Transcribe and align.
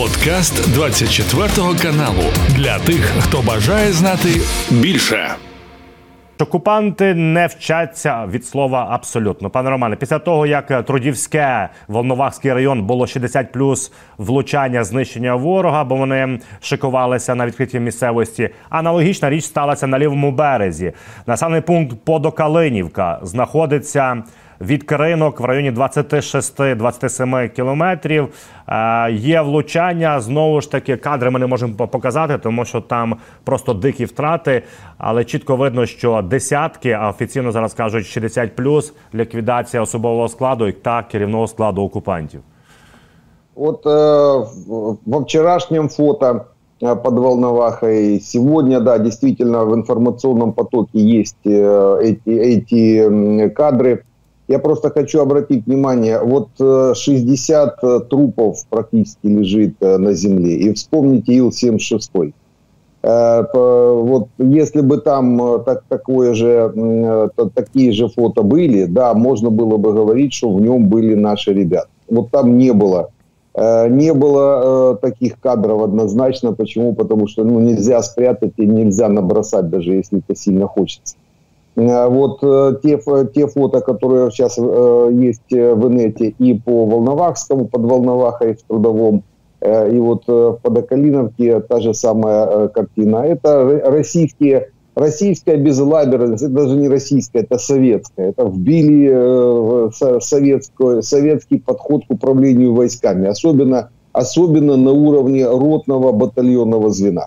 Подкаст 0.00 0.72
24 0.74 1.48
каналу 1.82 2.22
для 2.56 2.78
тих, 2.78 3.12
хто 3.20 3.42
бажає 3.42 3.92
знати 3.92 4.28
більше. 4.70 5.28
Окупанти 6.40 7.14
не 7.14 7.46
вчаться 7.46 8.26
від 8.26 8.46
слова 8.46 8.88
абсолютно. 8.90 9.50
Пане 9.50 9.70
Романе, 9.70 9.96
після 9.96 10.18
того 10.18 10.46
як 10.46 10.86
Трудівське 10.86 11.68
Волновахський 11.88 12.52
район 12.52 12.82
було 12.82 13.06
60 13.06 13.52
плюс 13.52 13.92
влучання 14.18 14.84
знищення 14.84 15.34
ворога, 15.34 15.84
бо 15.84 15.96
вони 15.96 16.38
шикувалися 16.60 17.34
на 17.34 17.46
відкритій 17.46 17.80
місцевості. 17.80 18.50
Аналогічна 18.70 19.30
річ 19.30 19.44
сталася 19.44 19.86
на 19.86 19.98
лівому 19.98 20.30
березі. 20.30 20.92
Населений 21.26 21.60
пункт 21.60 21.96
Подокалинівка 22.04 23.18
знаходиться 23.22 24.22
від 24.61 24.83
Кринок 24.83 25.39
в 25.39 25.45
районі 25.45 25.71
26-27 25.71 27.49
кілометрів. 27.49 28.27
Е, 28.67 29.11
є 29.11 29.41
влучання. 29.41 30.19
Знову 30.19 30.61
ж 30.61 30.71
таки, 30.71 30.97
кадри 30.97 31.29
ми 31.29 31.39
не 31.39 31.47
можемо 31.47 31.87
показати, 31.87 32.37
тому 32.37 32.65
що 32.65 32.81
там 32.81 33.15
просто 33.43 33.73
дикі 33.73 34.05
втрати. 34.05 34.63
Але 34.97 35.23
чітко 35.23 35.55
видно, 35.55 35.85
що 35.85 36.21
десятки, 36.21 36.91
а 36.91 37.09
офіційно 37.09 37.51
зараз 37.51 37.73
кажуть 37.73 38.05
60 38.05 38.55
плюс 38.55 38.93
ліквідація 39.15 39.83
особового 39.83 40.27
складу 40.27 40.71
та 40.71 41.03
керівного 41.03 41.47
складу 41.47 41.81
окупантів. 41.83 42.41
Вот 43.55 43.85
э, 43.85 44.43
во 45.05 45.19
вчерашнем 45.21 45.87
фото 45.87 46.47
э, 46.81 46.95
под 46.95 47.13
Волновахой. 47.17 48.19
Сегодня, 48.19 48.81
да, 48.81 48.99
действительно 48.99 49.65
в 49.65 49.73
информационном 49.73 50.51
потоке 50.51 50.99
есть 50.99 51.37
э, 51.45 51.99
эти, 52.01 52.29
эти 52.29 53.49
кадры. 53.49 54.03
Я 54.50 54.58
просто 54.58 54.90
хочу 54.90 55.20
обратить 55.20 55.64
внимание, 55.66 56.20
вот 56.20 56.48
60 56.58 57.78
э, 57.84 57.86
э, 57.86 58.00
трупов 58.10 58.66
практически 58.68 59.28
лежит 59.28 59.76
э, 59.80 59.96
на 59.96 60.12
земле. 60.12 60.56
И 60.56 60.74
вспомните 60.74 61.34
Ил-76. 61.34 62.32
Вот 63.02 64.28
если 64.38 64.80
бы 64.80 64.98
там 64.98 65.62
так, 65.64 65.84
такое 65.88 66.34
же, 66.34 67.30
такие 67.54 67.92
же 67.92 68.08
фото 68.08 68.42
были, 68.42 68.86
да, 68.86 69.14
можно 69.14 69.50
было 69.50 69.76
бы 69.76 69.92
говорить, 69.92 70.34
что 70.34 70.52
в 70.52 70.60
нем 70.60 70.88
были 70.88 71.14
наши 71.14 71.54
ребята. 71.54 71.88
Вот 72.08 72.30
там 72.30 72.58
не 72.58 72.72
было 72.72 73.10
не 73.56 74.12
было 74.12 74.96
таких 74.96 75.40
кадров 75.40 75.82
однозначно. 75.82 76.52
Почему? 76.52 76.94
Потому 76.94 77.26
что 77.26 77.42
ну, 77.44 77.58
нельзя 77.60 78.02
спрятать 78.02 78.52
и 78.58 78.66
нельзя 78.66 79.08
набросать, 79.08 79.70
даже 79.70 79.94
если 79.94 80.18
это 80.18 80.38
сильно 80.38 80.66
хочется. 80.66 81.16
Э, 81.76 82.08
вот 82.08 82.38
э, 82.42 82.74
те, 82.82 83.00
те 83.34 83.46
фото, 83.46 83.80
которые 83.80 84.30
сейчас 84.30 84.58
э, 84.58 85.10
есть 85.12 85.50
в 85.50 85.88
инете 85.88 86.34
и 86.38 86.54
по 86.54 86.86
Волновахскому, 86.86 87.68
под 87.68 87.82
Волновахой 87.82 88.54
в 88.54 88.62
Трудовом, 88.62 89.24
и 89.62 89.98
вот 89.98 90.26
в 90.26 90.58
Подокалиновке 90.62 91.60
та 91.60 91.80
же 91.80 91.92
самая 91.92 92.68
картина. 92.68 93.18
Это 93.26 93.82
российские, 93.84 94.70
российская 94.94 95.58
безлаберность, 95.58 96.42
это 96.42 96.52
даже 96.52 96.76
не 96.76 96.88
российская, 96.88 97.40
это 97.40 97.58
советская. 97.58 98.30
Это 98.30 98.46
вбили 98.46 99.90
советскую, 100.22 101.02
советский 101.02 101.58
подход 101.58 102.06
к 102.06 102.10
управлению 102.10 102.72
войсками, 102.72 103.28
особенно, 103.28 103.90
особенно 104.14 104.78
на 104.78 104.92
уровне 104.92 105.46
ротного 105.46 106.12
батальонного 106.12 106.88
звена. 106.88 107.26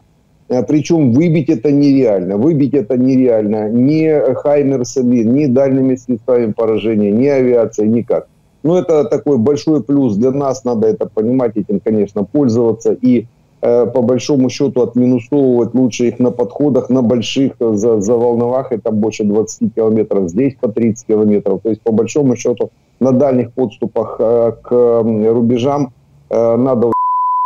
Э, 0.54 0.64
Причем 0.64 1.12
выбить 1.14 1.50
это 1.50 1.72
нереально. 1.72 2.38
Выбить 2.38 2.74
это 2.74 2.98
нереально 2.98 3.70
ни 3.70 4.34
хаймерсами, 4.36 5.24
ни 5.24 5.48
дальними 5.48 5.96
средствами 5.96 6.52
поражения, 6.52 7.12
ни 7.12 7.28
авиацией, 7.28 7.90
никак. 7.90 8.28
Но 8.64 8.78
это 8.78 9.04
такой 9.06 9.38
большой 9.38 9.82
плюс 9.82 10.16
для 10.16 10.32
нас, 10.32 10.64
надо 10.64 10.88
это 10.88 11.10
понимать, 11.14 11.58
этим, 11.58 11.80
конечно, 11.80 12.24
пользоваться. 12.24 12.94
И 12.94 13.26
э, 13.62 13.86
по 13.88 14.02
большому 14.02 14.50
счету 14.50 14.82
отминусовывать 14.82 15.74
лучше 15.74 16.08
их 16.08 16.20
на 16.20 16.32
подходах, 16.32 16.90
на 16.90 17.02
больших 17.02 17.54
за, 17.60 18.00
за 18.00 18.14
волновах, 18.14 18.72
это 18.72 18.92
больше 18.92 19.24
20 19.24 19.74
километров, 19.76 20.30
здесь 20.30 20.56
по 20.62 20.68
30 20.70 21.08
километров. 21.08 21.62
То 21.64 21.70
есть 21.70 21.82
по 21.82 21.92
большому 21.92 22.36
счету 22.36 22.70
на 23.00 23.12
дальних 23.12 23.52
подступах 23.54 24.18
э, 24.20 24.52
к 24.62 25.02
рубежам 25.34 25.92
э, 26.30 26.56
надо 26.58 26.94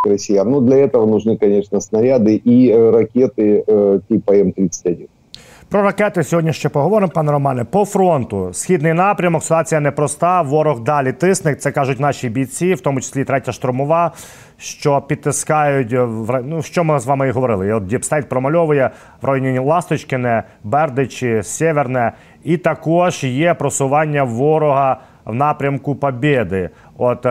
россиян. 0.05 0.49
Ну, 0.49 0.61
для 0.61 0.77
этого 0.77 1.05
нужны, 1.05 1.37
конечно, 1.37 1.79
снаряды 1.79 2.35
и 2.35 2.69
э, 2.69 2.91
ракеты 2.91 3.63
э, 3.65 3.99
типа 4.09 4.31
М-31. 4.33 5.07
Про 5.69 5.81
ракети 5.81 6.23
сьогодні 6.23 6.53
ще 6.53 6.69
поговоримо, 6.69 7.11
пане 7.15 7.31
Романе. 7.31 7.63
По 7.63 7.85
фронту 7.85 8.49
східний 8.53 8.93
напрямок 8.93 9.43
ситуація 9.43 9.81
непроста. 9.81 10.41
Ворог 10.41 10.79
далі 10.79 11.11
тисне. 11.11 11.55
Це 11.55 11.71
кажуть 11.71 11.99
наші 11.99 12.29
бійці, 12.29 12.73
в 12.73 12.81
тому 12.81 13.01
числі 13.01 13.23
третя 13.23 13.51
штурмова, 13.51 14.11
що 14.57 15.01
підтискають 15.01 15.91
ну, 16.45 16.61
що 16.61 16.83
ми 16.83 16.99
з 16.99 17.05
вами 17.05 17.27
і 17.27 17.31
говорили. 17.31 17.73
От 17.73 17.85
Діпстейт 17.85 18.29
промальовує 18.29 18.89
в 19.21 19.25
районі 19.25 19.59
Ласточкине, 19.59 20.43
Бердичі, 20.63 21.43
Сєверне, 21.43 22.11
і 22.43 22.57
також 22.57 23.23
є 23.23 23.53
просування 23.53 24.23
ворога 24.23 25.01
в 25.27 25.33
напрямку 25.33 25.95
Побєди. 25.95 26.69
От 26.97 27.25
е, 27.25 27.29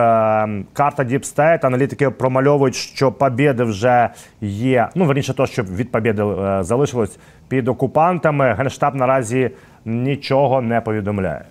карта 0.73 1.03
Діпстейт, 1.03 1.65
аналітики 1.65 2.09
промальовують, 2.09 2.75
що 2.75 3.11
Побєди 3.11 3.63
вже 3.63 4.09
є. 4.41 4.87
Ну 4.95 5.05
верніше, 5.05 5.33
то 5.33 5.45
що 5.45 5.63
від 5.63 5.91
Побєди 5.91 6.23
е, 6.23 6.63
залишилось 6.63 7.17
під 7.47 7.67
окупантами. 7.67 8.55
Генштаб 8.57 8.95
наразі 8.95 9.49
нічого 9.85 10.61
не 10.61 10.81
повідомляє. 10.81 11.45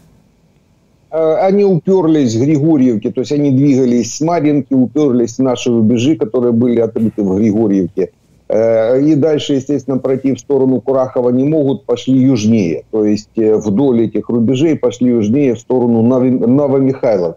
Е, 1.10 1.49
они 1.49 1.65
уперлись 1.65 2.37
в 2.37 2.43
Григорьевке, 2.43 3.10
то 3.10 3.21
есть 3.21 3.33
они 3.33 3.50
двигались 3.50 4.15
с 4.15 4.21
Маринки, 4.25 4.75
уперлись 4.75 5.38
в 5.38 5.43
наши 5.43 5.71
рубежи, 5.71 6.16
которые 6.16 6.53
были 6.53 6.81
открыты 6.81 7.22
в 7.22 7.37
Григорьевке. 7.37 8.09
Э, 8.50 9.00
и 9.02 9.16
дальше, 9.16 9.56
естественно, 9.56 9.97
пройти 9.97 10.34
в 10.34 10.40
сторону 10.40 10.80
Курахова 10.80 11.30
не 11.31 11.44
могут, 11.44 11.85
пошли 11.85 12.18
южнее. 12.18 12.84
То 12.91 13.03
есть 13.03 13.38
э, 13.38 13.56
вдоль 13.56 14.03
этих 14.03 14.30
рубежей 14.30 14.78
пошли 14.78 15.09
южнее 15.09 15.56
в 15.56 15.59
сторону 15.59 16.02
Новомихайлов. 16.02 17.35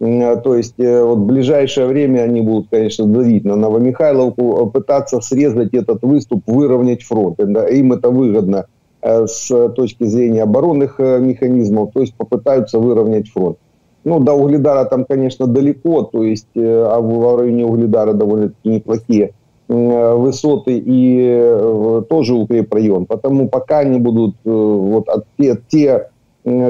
Э, 0.00 0.36
то 0.36 0.54
есть 0.54 0.74
вот 0.78 1.18
в 1.18 1.26
ближайшее 1.26 1.86
время 1.86 2.20
они 2.20 2.40
будут, 2.40 2.68
конечно, 2.70 3.04
давить 3.06 3.44
на 3.44 3.56
Новомихайловку, 3.56 4.70
пытаться 4.72 5.20
срезать 5.20 5.74
этот 5.74 6.02
выступ, 6.02 6.42
выровнять 6.46 7.02
фронт. 7.02 7.38
Им 7.40 7.92
это 7.92 8.10
выгодно 8.10 8.66
с 9.02 9.68
точки 9.76 10.04
зрения 10.04 10.42
оборонных 10.42 10.98
механизмов, 10.98 11.92
то 11.92 12.00
есть 12.00 12.14
попытаются 12.14 12.80
выровнять 12.80 13.28
фронт. 13.28 13.56
Ну, 14.02 14.18
до 14.18 14.32
Угледара 14.32 14.86
там, 14.86 15.04
конечно, 15.04 15.46
далеко, 15.46 16.02
то 16.02 16.24
есть 16.24 16.48
а 16.56 16.98
в 17.00 17.36
районе 17.38 17.64
Угледара 17.64 18.12
довольно-таки 18.12 18.68
неплохие 18.70 19.34
высоты 19.68 20.78
и 20.78 21.18
э, 21.30 22.02
тоже 22.08 22.34
укрепрайон. 22.34 23.06
Потому 23.06 23.48
пока 23.48 23.80
они 23.80 23.98
будут 23.98 24.34
э, 24.44 24.50
вот 24.50 25.06
те, 25.38 25.58
те 25.68 26.08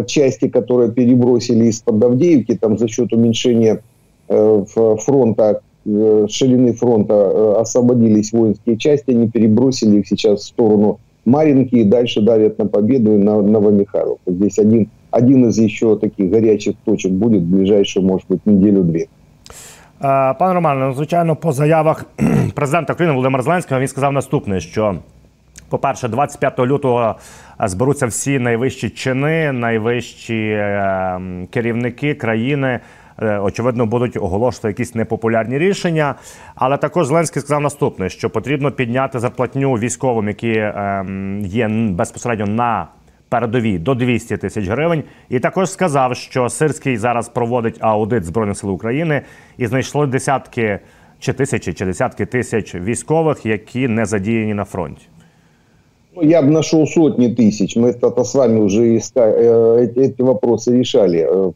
части, 0.07 0.49
которые 0.49 0.91
перебросили 0.91 1.67
из-под 1.67 2.01
Давдеевки, 2.01 2.57
там 2.57 2.79
за 2.79 2.89
счет 2.89 3.13
уменьшения 3.13 3.83
фронта, 4.27 5.61
ширины 5.85 6.73
фронта 6.73 7.61
освободились 7.61 8.33
воинские 8.33 8.77
части, 8.77 9.13
они 9.13 9.29
перебросили 9.29 10.01
их 10.01 10.09
сейчас 10.09 10.41
в 10.41 10.47
сторону 10.47 10.99
Маринки 11.29 11.77
и 11.77 11.85
дальше 11.85 12.23
давят 12.23 12.59
на 12.59 12.67
победу 12.67 13.15
и 13.15 13.19
на 13.19 13.41
Новомихайловку. 13.41 14.33
Здесь 14.33 14.59
один, 14.59 14.89
один 15.11 15.47
из 15.47 15.59
еще 15.59 15.97
таких 15.97 16.31
горячих 16.31 16.75
точек 16.85 17.13
будет 17.13 17.43
в 17.43 17.51
ближайшую, 17.51 18.05
может 18.05 18.27
быть, 18.29 18.45
неделю-две. 18.47 19.09
Е, 20.05 20.35
пане 20.35 20.55
Романе, 20.55 20.87
ну, 20.87 20.93
звичайно, 20.93 21.37
по 21.37 21.53
заявах 21.53 22.05
президента 22.55 22.93
України 22.93 23.13
Володимира 23.13 23.43
Зеленського 23.43 23.81
він 23.81 23.89
сказав 23.89 24.13
наступне: 24.13 24.61
що, 24.61 24.95
по-перше, 25.69 26.09
25 26.09 26.59
лютого 26.59 27.17
зберуться 27.61 28.07
всі 28.07 28.39
найвищі 28.39 28.91
чини, 28.91 29.53
найвищі 29.53 30.49
е, 30.51 31.21
керівники 31.51 32.15
країни. 32.15 32.81
Е, 33.23 33.39
очевидно, 33.39 33.87
будуть 33.87 34.17
оголошувати 34.17 34.69
якісь 34.69 34.95
непопулярні 34.95 35.59
рішення, 35.59 36.15
але 36.55 36.77
також 36.77 37.07
Зеленський 37.07 37.43
сказав 37.43 37.61
наступне: 37.61 38.09
що 38.09 38.31
потрібно 38.31 38.71
підняти 38.71 39.19
зарплатню 39.19 39.73
військовим, 39.73 40.29
які 40.29 40.73
є 41.43 41.69
безпосередньо 41.69 42.47
на 42.47 42.87
передовій 43.30 43.80
до 43.80 43.96
200 43.96 44.38
тисяч 44.38 44.68
гривень. 44.68 45.04
І 45.30 45.40
також 45.40 45.72
сказав, 45.72 46.16
що 46.16 46.50
Сирський 46.50 46.98
зараз 46.98 47.30
проводить 47.30 47.78
аудит 47.80 48.24
збройних 48.24 48.58
сил 48.58 48.72
України 48.72 49.22
і 49.58 49.68
знайшли 49.68 50.08
десятки 50.08 50.80
чи 51.20 51.34
тисячі, 51.34 51.74
чи 51.74 51.86
десятки 51.86 52.26
тисяч 52.26 52.76
військових, 52.76 53.46
які 53.46 53.88
не 53.88 54.06
задіяні 54.06 54.54
на 54.54 54.64
фронті. 54.64 55.02
Ну, 56.16 56.24
я 56.24 56.42
бы 56.42 56.52
нашел 56.52 56.86
сотни 56.86 57.28
тысяч. 57.28 57.76
Мы 57.76 57.90
это 57.90 58.24
с 58.24 58.36
вами 58.36 58.60
уже 58.60 58.98
искали, 58.98 59.34
э, 59.34 59.88
эти 59.96 60.22
вопросы 60.22 60.78
решали. 60.78 61.18
Э, 61.18 61.54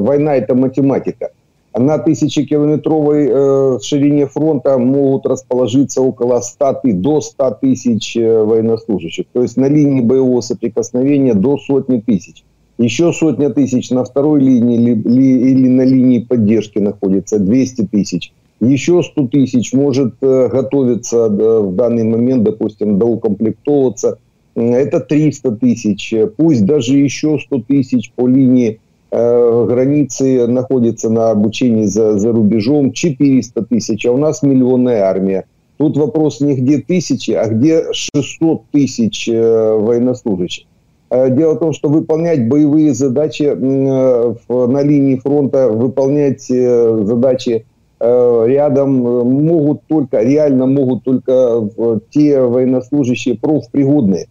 война – 0.00 0.40
это 0.40 0.54
математика 0.54 1.28
На 1.75 1.97
тысячекилометровой 1.97 3.29
э, 3.29 3.79
ширине 3.81 4.27
фронта 4.27 4.77
могут 4.77 5.25
расположиться 5.25 6.01
около 6.01 6.39
100 6.39 6.81
до 6.83 7.21
100 7.21 7.57
тысяч 7.61 8.15
э, 8.15 8.43
военнослужащих. 8.43 9.25
То 9.33 9.41
есть 9.41 9.57
на 9.57 9.67
линии 9.67 10.01
боевого 10.01 10.41
соприкосновения 10.41 11.33
до 11.33 11.57
сотни 11.57 11.99
тысяч. 11.99 12.43
Еще 12.77 13.11
сотня 13.13 13.49
тысяч 13.49 13.89
на 13.89 14.03
второй 14.03 14.41
линии 14.41 14.77
ли, 14.77 14.95
ли, 14.95 15.51
или 15.51 15.67
на 15.67 15.83
линии 15.83 16.19
поддержки 16.19 16.79
находится 16.79 17.39
200 17.39 17.87
тысяч. 17.87 18.33
еще 18.59 19.01
100 19.01 19.27
тысяч 19.27 19.73
может 19.73 20.15
э, 20.21 20.49
готовиться 20.49 21.27
в 21.27 21.75
данный 21.75 22.03
момент, 22.03 22.43
допустим, 22.43 22.99
доукомплектовываться. 22.99 24.19
Это 24.55 24.99
300 24.99 25.51
тысяч. 25.53 26.13
Пусть 26.37 26.65
даже 26.65 26.97
еще 26.97 27.39
100 27.39 27.61
тысяч 27.61 28.11
по 28.15 28.27
линии 28.27 28.69
э, 28.73 28.77
границы 29.13 30.47
находится 30.47 31.09
на 31.09 31.29
обучении 31.29 31.85
за, 31.85 32.17
за 32.17 32.31
рубежом. 32.31 32.91
400 32.93 33.61
тысяч, 33.65 34.05
а 34.05 34.11
у 34.11 34.17
нас 34.17 34.41
миллионная 34.41 35.03
армия. 35.03 35.45
Тут 35.77 35.97
вопрос 35.97 36.41
не 36.41 36.55
где 36.55 36.79
тысячи, 36.79 37.31
а 37.31 37.47
где 37.47 37.91
600 37.91 38.63
тысяч 38.71 39.27
э, 39.27 39.75
военнослужащих. 39.75 40.65
Э, 41.13 41.29
дело 41.29 41.53
в 41.53 41.59
том, 41.59 41.73
что 41.73 41.89
выполнять 41.89 42.47
боевые 42.47 42.93
задачи 42.93 43.43
э, 43.43 44.35
на 44.49 44.81
линии 44.81 45.17
фронта, 45.17 45.69
выполнять 45.69 46.49
э, 46.49 47.03
задачи 47.03 47.65
рядом 47.99 48.95
могут 48.95 49.83
только, 49.87 50.21
реально 50.23 50.65
могут 50.65 51.05
только 51.05 51.69
те 52.09 52.41
военнослужащие 52.41 53.37
профпригодные, 53.37 54.27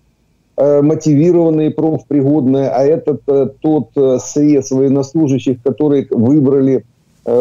мотивированные 0.57 1.71
профпригодные, 1.71 2.69
а 2.69 2.83
это 2.83 3.15
тот 3.61 3.89
срез 4.23 4.71
военнослужащих, 4.71 5.63
которые 5.63 6.07
выбрали 6.11 6.85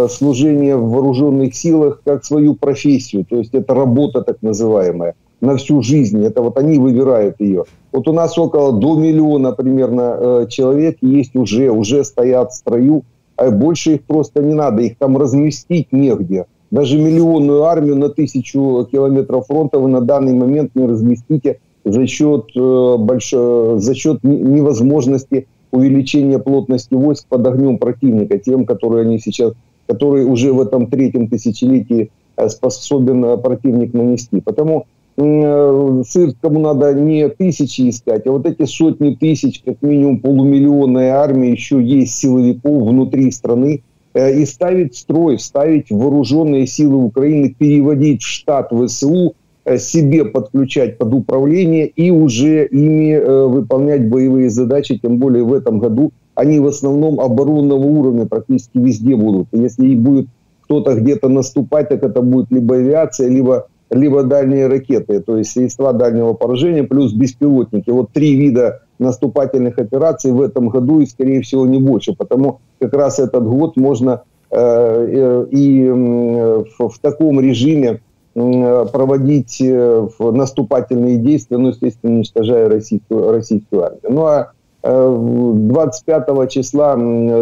служение 0.09 0.77
в 0.77 0.89
вооруженных 0.89 1.53
силах 1.55 2.01
как 2.05 2.23
свою 2.23 2.55
профессию, 2.55 3.25
то 3.29 3.37
есть 3.37 3.53
это 3.53 3.73
работа 3.73 4.21
так 4.21 4.37
называемая 4.41 5.15
на 5.41 5.57
всю 5.57 5.81
жизнь. 5.81 6.23
Это 6.23 6.41
вот 6.41 6.57
они 6.57 6.77
выбирают 6.77 7.35
ее. 7.39 7.65
Вот 7.91 8.07
у 8.07 8.13
нас 8.13 8.37
около 8.37 8.71
до 8.71 8.95
миллиона 8.95 9.51
примерно 9.51 10.17
э, 10.17 10.45
человек 10.49 10.97
есть 11.01 11.35
уже, 11.35 11.69
уже 11.69 12.03
стоят 12.03 12.51
в 12.51 12.55
строю. 12.55 13.03
А 13.35 13.49
больше 13.49 13.95
их 13.95 14.03
просто 14.03 14.43
не 14.43 14.53
надо, 14.53 14.83
их 14.83 14.97
там 14.97 15.17
разместить 15.17 15.91
негде. 15.91 16.45
Даже 16.69 16.99
миллионную 16.99 17.63
армию 17.63 17.95
на 17.97 18.09
тысячу 18.09 18.87
километров 18.91 19.47
фронта 19.47 19.79
вы 19.79 19.89
на 19.89 19.99
данный 19.99 20.33
момент 20.33 20.71
не 20.75 20.85
разместите 20.85 21.59
за 21.83 22.05
счет, 22.07 22.45
э, 22.55 22.95
больш... 22.97 23.31
за 23.31 23.95
счет 23.95 24.23
невозможности 24.23 25.47
увеличения 25.71 26.39
плотности 26.39 26.93
войск 26.93 27.27
под 27.27 27.47
огнем 27.47 27.77
противника, 27.77 28.37
тем, 28.37 28.65
которые 28.65 29.03
они 29.03 29.19
сейчас, 29.19 29.53
которые 29.87 30.25
уже 30.25 30.51
в 30.53 30.61
этом 30.61 30.87
третьем 30.87 31.27
тысячелетии 31.27 32.11
э, 32.37 32.49
способен 32.49 33.23
э, 33.25 33.37
противник 33.37 33.93
нанести. 33.93 34.41
Потому 34.41 34.85
Э, 35.17 36.03
Сырскому 36.07 36.59
надо 36.59 36.93
не 36.93 37.27
тысячи 37.29 37.89
искать, 37.89 38.25
а 38.25 38.31
вот 38.31 38.45
эти 38.45 38.65
сотни 38.65 39.13
тысяч, 39.15 39.61
как 39.63 39.81
минимум 39.81 40.19
полумиллионная 40.19 41.15
армия, 41.15 41.51
еще 41.51 41.83
есть 41.83 42.15
силовиков 42.15 42.87
внутри 42.87 43.29
страны, 43.31 43.83
э, 44.13 44.39
и 44.39 44.45
ставить 44.45 44.95
строй, 44.95 45.37
ставить 45.37 45.91
вооруженные 45.91 46.65
силы 46.65 47.03
Украины, 47.03 47.53
переводить 47.57 48.21
в 48.21 48.27
штат 48.27 48.71
ВСУ, 48.71 49.29
э, 49.29 49.33
себе 49.77 50.25
подключать 50.25 50.97
под 50.97 51.13
управление 51.13 51.87
и 51.87 52.09
уже 52.09 52.65
ими 52.65 53.17
выполнять 53.47 54.09
боевые 54.09 54.49
задачи, 54.49 54.97
тем 54.97 55.17
более 55.17 55.43
в 55.43 55.53
этом 55.53 55.79
году 55.79 56.11
они 56.35 56.59
в 56.59 56.67
основном 56.67 57.19
оборонного 57.19 57.83
уровня 57.83 58.25
практически 58.25 58.77
везде 58.77 59.15
будут. 59.15 59.47
Если 59.51 59.89
и 59.89 59.95
будет 59.95 60.27
кто-то 60.63 60.95
где-то 60.95 61.29
наступать, 61.29 61.89
так 61.89 62.03
это 62.03 62.21
будет 62.21 62.49
либо 62.49 62.75
авиация, 62.75 63.29
либо 63.29 63.67
либо 63.91 64.23
дальние 64.23 64.67
ракеты, 64.67 65.19
то 65.19 65.37
есть 65.37 65.51
средства 65.51 65.91
дальнего 65.91 66.33
поражения, 66.33 66.83
плюс 66.83 67.13
беспилотники. 67.13 67.89
Вот 67.89 68.11
три 68.13 68.35
вида 68.37 68.83
наступательных 68.99 69.77
операций 69.79 70.31
в 70.31 70.41
этом 70.41 70.69
году 70.69 71.01
и, 71.01 71.05
скорее 71.05 71.41
всего, 71.41 71.65
не 71.65 71.77
больше. 71.77 72.15
Потому 72.15 72.61
как 72.79 72.93
раз 72.93 73.19
этот 73.19 73.43
год 73.43 73.75
можно 73.75 74.23
э, 74.49 74.55
э 74.57 75.45
и 75.51 75.83
э, 75.83 75.93
в, 75.93 76.89
в 76.89 76.99
таком 77.01 77.41
режиме 77.41 77.89
э, 77.89 77.99
проводить 78.33 79.57
э, 79.61 80.07
наступательные 80.19 81.17
действия, 81.17 81.57
ну, 81.57 81.69
естественно, 81.69 82.15
уничтожая 82.15 82.69
российскую, 82.69 83.31
российскую 83.31 83.83
армию. 83.83 84.09
Ну, 84.09 84.25
а 84.25 84.51
25 84.83 86.23
э, 86.27 86.47
числа 86.47 86.93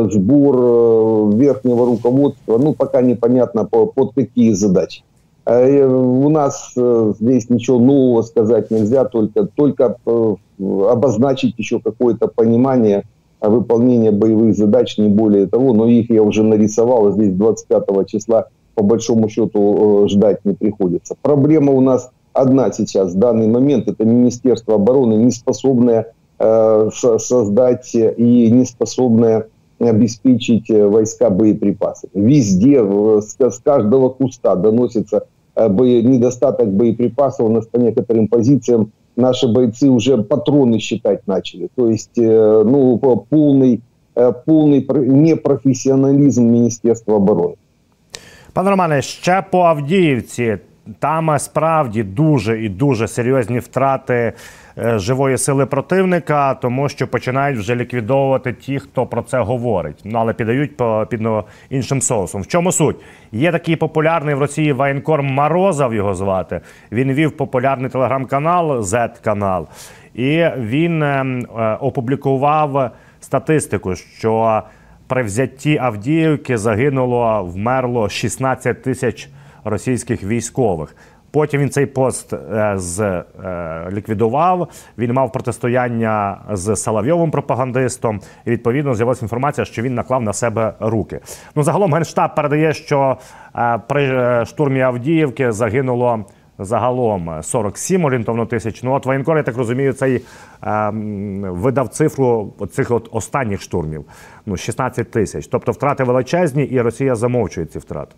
сбор 0.09 1.35
верхнего 1.35 1.85
руководства, 1.85 2.57
ну, 2.57 2.73
пока 2.73 3.01
непонятно 3.01 3.65
под 3.65 4.13
какие 4.15 4.53
задачи. 4.53 5.03
Э, 5.49 5.85
у 5.85 6.29
нас 6.29 6.73
э, 6.75 7.13
здесь 7.19 7.49
ничего 7.49 7.79
нового 7.79 8.21
сказать 8.21 8.69
нельзя, 8.69 9.05
только, 9.05 9.45
только 9.45 9.97
э, 10.05 10.35
обозначить 10.89 11.55
еще 11.57 11.79
какое-то 11.79 12.27
понимание 12.27 13.03
выполнения 13.41 14.11
боевых 14.11 14.55
задач, 14.55 14.97
не 14.97 15.07
более 15.07 15.47
того. 15.47 15.73
Но 15.73 15.87
их 15.87 16.11
я 16.11 16.21
уже 16.21 16.43
нарисовал, 16.43 17.11
здесь 17.13 17.33
25 17.33 18.07
числа 18.07 18.47
по 18.78 18.82
большому 18.82 19.28
счету 19.28 20.06
ждать 20.08 20.44
не 20.44 20.54
приходится. 20.54 21.14
Проблема 21.22 21.72
у 21.72 21.80
нас 21.80 22.10
одна 22.32 22.72
сейчас, 22.72 23.14
в 23.14 23.18
данный 23.18 23.46
момент, 23.46 23.88
это 23.88 24.04
Министерство 24.04 24.74
обороны, 24.74 25.14
не 25.14 25.30
способное 25.30 26.12
э, 26.38 26.90
создать 27.18 27.94
и 27.94 28.50
не 28.50 28.64
способное 28.64 29.46
обеспечить 29.78 30.70
войска 30.70 31.30
боеприпасами. 31.30 32.10
Везде, 32.14 32.82
с, 33.20 33.36
с 33.38 33.58
каждого 33.58 34.08
куста 34.08 34.54
доносится 34.56 35.26
Э, 35.56 35.68
недостаток 35.68 36.72
боеприпасов, 36.72 37.46
у 37.46 37.52
нас 37.52 37.66
по 37.66 37.76
некоторым 37.76 38.28
позициям 38.28 38.92
наши 39.16 39.46
бойцы 39.46 39.88
уже 39.88 40.18
патроны 40.18 40.80
считать 40.80 41.26
начали. 41.26 41.68
То 41.74 41.88
есть 41.88 42.18
э, 42.18 42.62
ну, 42.66 42.98
полный, 43.30 43.80
э, 44.16 44.32
полный 44.44 44.84
непрофесіоналізм 45.06 46.50
Міністерства 46.50 47.14
оборони. 47.14 47.54
Пане 48.53 48.69
Романе, 48.69 49.01
ще 49.01 49.41
по 49.41 49.61
Авдіївці. 49.61 50.57
Там 50.99 51.39
справді 51.39 52.03
дуже 52.03 52.63
і 52.63 52.69
дуже 52.69 53.07
серйозні 53.07 53.59
втрати 53.59 54.33
Е, 54.85 54.99
живої 54.99 55.37
сили 55.37 55.65
противника, 55.65 56.53
тому 56.53 56.89
що 56.89 57.07
починають 57.07 57.59
вже 57.59 57.75
ліквідовувати 57.75 58.53
ті, 58.53 58.79
хто 58.79 59.05
про 59.05 59.21
це 59.21 59.39
говорить. 59.39 60.01
Ну 60.03 60.19
але 60.19 60.33
піддають 60.33 60.77
по 60.77 61.07
під 61.09 61.21
ну, 61.21 61.43
іншим 61.69 62.01
соусом. 62.01 62.41
В 62.41 62.47
чому 62.47 62.71
суть? 62.71 62.95
Є 63.31 63.51
такий 63.51 63.75
популярний 63.75 64.35
в 64.35 64.39
Росії 64.39 64.73
воєнкор 64.73 65.23
Морозов 65.23 65.93
його 65.93 66.15
звати. 66.15 66.61
Він 66.91 67.13
вів 67.13 67.37
популярний 67.37 67.89
телеграм-канал 67.89 68.79
Z-канал, 68.79 69.67
і 70.13 70.45
він 70.57 71.03
е, 71.03 71.25
е, 71.57 71.77
опублікував 71.79 72.91
статистику, 73.19 73.95
що 73.95 74.63
при 75.09 75.23
взятті 75.23 75.77
Авдіївки 75.77 76.57
загинуло, 76.57 77.43
вмерло 77.43 78.09
16 78.09 78.81
тисяч 78.81 79.29
російських 79.63 80.23
військових. 80.23 80.95
Потім 81.31 81.61
він 81.61 81.69
цей 81.69 81.85
пост 81.85 82.33
е, 82.33 82.73
з 82.75 82.99
е, 82.99 83.23
ліквідував. 83.91 84.67
Він 84.97 85.13
мав 85.13 85.31
протистояння 85.31 86.37
з 86.51 86.75
Соловйовим 86.75 87.31
пропагандистом. 87.31 88.21
І 88.45 88.49
відповідно 88.49 88.95
з'явилася 88.95 89.25
інформація, 89.25 89.65
що 89.65 89.81
він 89.81 89.95
наклав 89.95 90.21
на 90.21 90.33
себе 90.33 90.73
руки. 90.79 91.19
Ну 91.55 91.63
загалом 91.63 91.93
генштаб 91.93 92.35
передає, 92.35 92.73
що 92.73 93.17
е, 93.55 93.79
при 93.87 94.45
штурмі 94.45 94.81
Авдіївки 94.81 95.51
загинуло 95.51 96.25
Загалом 96.58 97.42
47 97.42 98.04
орієнтовно 98.04 98.46
тисяч. 98.46 98.82
Ну 98.82 98.92
от 98.92 99.06
воєнкор, 99.06 99.36
я 99.36 99.42
так 99.42 99.56
розумію, 99.56 99.92
цей 99.92 100.20
е, 100.62 100.90
видав 101.42 101.88
цифру 101.88 102.52
цих 102.70 102.90
от 102.90 103.08
останніх 103.12 103.60
штурмів. 103.60 104.04
Ну 104.46 104.56
16 104.56 105.10
тисяч. 105.10 105.46
Тобто 105.46 105.72
втрати 105.72 106.04
величезні, 106.04 106.64
і 106.64 106.80
Росія 106.80 107.14
замовчує 107.14 107.66
ці 107.66 107.78
втрати. 107.78 108.14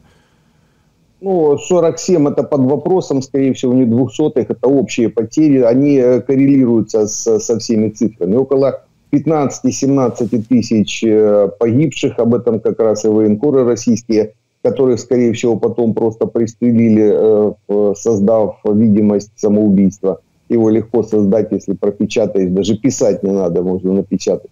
Ну, 1.20 1.58
47 1.58 2.28
это 2.28 2.42
под 2.42 2.61
вопросом, 2.61 3.23
скорее 3.23 3.52
всего, 3.52 3.75
не 3.75 3.87
200 3.87 4.38
это 4.38 4.68
общие 4.68 5.08
потери, 5.08 5.62
они 5.62 5.96
э, 5.96 6.20
коррелируются 6.20 7.06
с, 7.06 7.40
со 7.40 7.58
всеми 7.58 7.88
цифрами. 7.88 8.37
Около 8.37 8.82
15-17 9.12 10.42
тысяч 10.49 11.02
э, 11.02 11.49
погибших, 11.58 12.18
об 12.18 12.35
этом 12.35 12.61
как 12.61 12.78
раз 12.80 13.04
и 13.04 13.08
военкоры 13.08 13.64
российские, 13.64 14.35
которых, 14.63 15.00
скорее 15.00 15.34
всего, 15.34 15.58
потом 15.58 15.94
просто 15.94 16.25
пристрелили, 16.25 17.12
э, 17.13 17.94
создав 17.96 18.60
видимость 18.65 19.32
самоубийства. 19.36 20.20
Его 20.50 20.70
легко 20.70 21.03
создать, 21.03 21.51
если 21.51 21.74
пропечатать, 21.74 22.53
даже 22.53 22.77
писать 22.77 23.24
не 23.24 23.32
надо, 23.32 23.62
можно 23.63 23.94
напечатать 23.94 24.51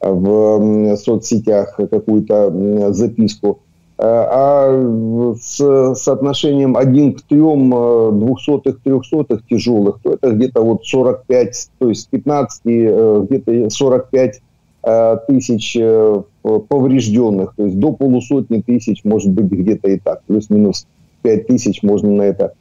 в 0.00 0.96
соцсетях 0.96 1.76
какую-то 1.76 2.92
записку 2.94 3.58
Э, 4.02 4.26
а 4.30 5.34
с 5.38 5.94
соотношением 5.94 6.74
1 6.74 7.12
к 7.12 7.22
3 7.22 7.38
э, 7.38 8.10
двухсотых, 8.12 8.80
трехсотых 8.82 9.46
тяжелых, 9.46 10.00
то 10.02 10.14
это 10.14 10.30
где-то 10.30 10.62
вот 10.62 10.86
45, 10.86 11.68
то 11.78 11.88
есть 11.90 12.08
15, 12.08 12.62
э, 12.64 13.26
где-то 13.28 13.68
45 13.68 14.40
тысяч 15.26 15.76
поврежденных, 16.42 17.54
то 17.56 17.64
есть 17.64 17.78
до 17.78 17.92
полусотни 17.92 18.60
тысяч, 18.60 19.04
может 19.04 19.30
быть, 19.30 19.46
где-то 19.50 19.90
и 19.90 19.98
так, 19.98 20.22
плюс-минус 20.26 20.86
5 21.22 21.46
тысяч 21.46 21.82
можно 21.82 22.10
на 22.10 22.22
это 22.22 22.54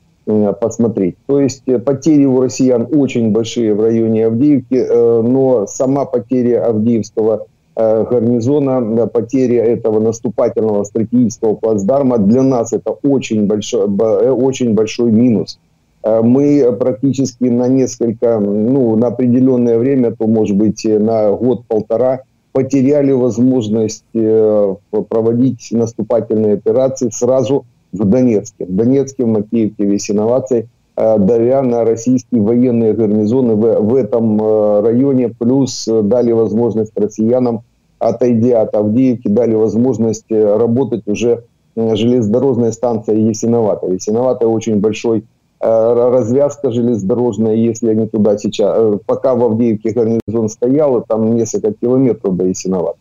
посмотреть. 0.60 1.16
То 1.28 1.40
есть 1.40 1.64
потери 1.86 2.26
у 2.26 2.42
россиян 2.42 2.88
очень 2.92 3.32
большие 3.32 3.74
в 3.74 3.82
районе 3.82 4.26
Авдеевки, 4.28 4.86
но 5.24 5.66
сама 5.68 6.06
потеря 6.06 6.68
Авдеевского 6.68 7.48
гарнизона, 7.76 9.08
потеря 9.08 9.64
этого 9.64 10.00
наступательного 10.02 10.84
стратегического 10.84 11.56
плацдарма, 11.56 12.18
для 12.18 12.44
нас 12.44 12.74
это 12.74 12.92
очень 12.92 13.48
большой, 13.48 13.88
очень 13.88 14.74
большой 14.74 15.12
минус. 15.12 15.58
Мы 16.04 16.76
практически 16.80 17.44
на 17.46 17.68
несколько, 17.68 18.40
ну, 18.40 18.96
на 18.96 19.08
определенное 19.08 19.78
время, 19.78 20.16
то, 20.16 20.28
может 20.28 20.56
быть, 20.56 20.86
на 20.86 21.32
год-полтора 21.32 22.22
потеряли 22.54 23.12
возможность 23.12 24.06
проводить 24.12 25.68
наступательные 25.72 26.54
операции 26.54 27.10
сразу 27.12 27.66
в 27.92 28.06
Донецке. 28.06 28.66
В 28.66 28.76
Донецке, 28.76 29.26
в 29.26 29.28
Макеевке, 29.28 29.86
в 29.86 29.92
Ясиновации– 29.92 30.70
Э, 31.00 31.18
давя 31.18 31.62
на 31.62 31.86
российские 31.86 32.42
военные 32.42 32.92
гарнизоны 32.92 33.56
в, 33.56 33.80
в 33.80 33.96
этом 33.96 34.38
э, 34.42 34.82
районе, 34.82 35.30
плюс 35.30 35.88
э, 35.88 36.02
дали 36.02 36.34
возможность 36.34 36.92
россиянам, 36.98 37.62
отойдя 38.00 38.62
от 38.64 38.76
Авдеевки, 38.76 39.30
дали 39.30 39.56
возможность 39.56 40.30
работать 40.30 41.08
уже 41.08 41.46
железнодорожная 41.78 42.74
станция 42.74 43.16
Есиновата. 43.16 43.88
Есиновата 43.88 44.46
очень 44.46 44.82
большой 44.82 45.24
развязка 45.62 46.72
железнодорожная, 46.72 47.56
если 47.56 47.90
они 47.90 48.08
туда 48.08 48.38
сейчас... 48.38 49.00
Пока 49.06 49.36
в 49.36 49.44
Авдеевке 49.44 49.92
гарнизон 49.92 50.48
стоял, 50.48 51.04
там 51.08 51.36
несколько 51.36 51.74
километров 51.74 52.38
до 52.38 52.46
Есиновата. 52.46 52.98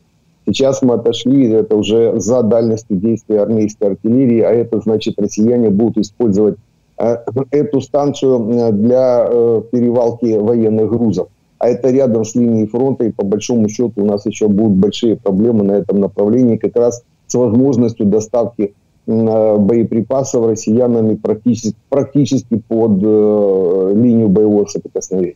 Сейчас 0.46 0.82
мы 0.82 0.94
отошли, 0.94 1.50
это 1.50 1.76
уже 1.76 2.18
за 2.18 2.42
дальностью 2.42 2.96
действия 2.96 3.42
армейской 3.42 3.90
артиллерии, 3.90 4.40
а 4.40 4.50
это 4.50 4.80
значит, 4.80 5.20
россияне 5.20 5.70
будут 5.70 5.98
использовать 5.98 6.56
Э, 6.98 7.18
эту 7.52 7.80
станцию 7.80 8.50
э, 8.50 8.72
для 8.72 9.28
э, 9.30 9.62
перевалки 9.70 10.36
военных 10.36 10.90
грузов. 10.90 11.28
А 11.58 11.68
это 11.68 11.90
рядом 11.90 12.24
с 12.24 12.34
линией 12.34 12.66
фронта, 12.66 13.04
и 13.04 13.12
по 13.12 13.24
большому 13.24 13.68
счету 13.68 13.92
у 14.02 14.04
нас 14.04 14.26
еще 14.26 14.48
будут 14.48 14.78
большие 14.78 15.16
проблемы 15.16 15.64
на 15.64 15.72
этом 15.72 16.00
направлении, 16.00 16.56
как 16.56 16.76
раз 16.76 17.04
с 17.26 17.34
возможностью 17.34 18.06
доставки 18.06 18.74
боеприпасов 19.08 20.46
россиянами 20.46 21.14
практически, 21.16 21.76
практически 21.88 22.60
под 22.68 23.02
линию 23.02 24.28
боевого 24.28 24.66
соприкосновения. 24.66 25.34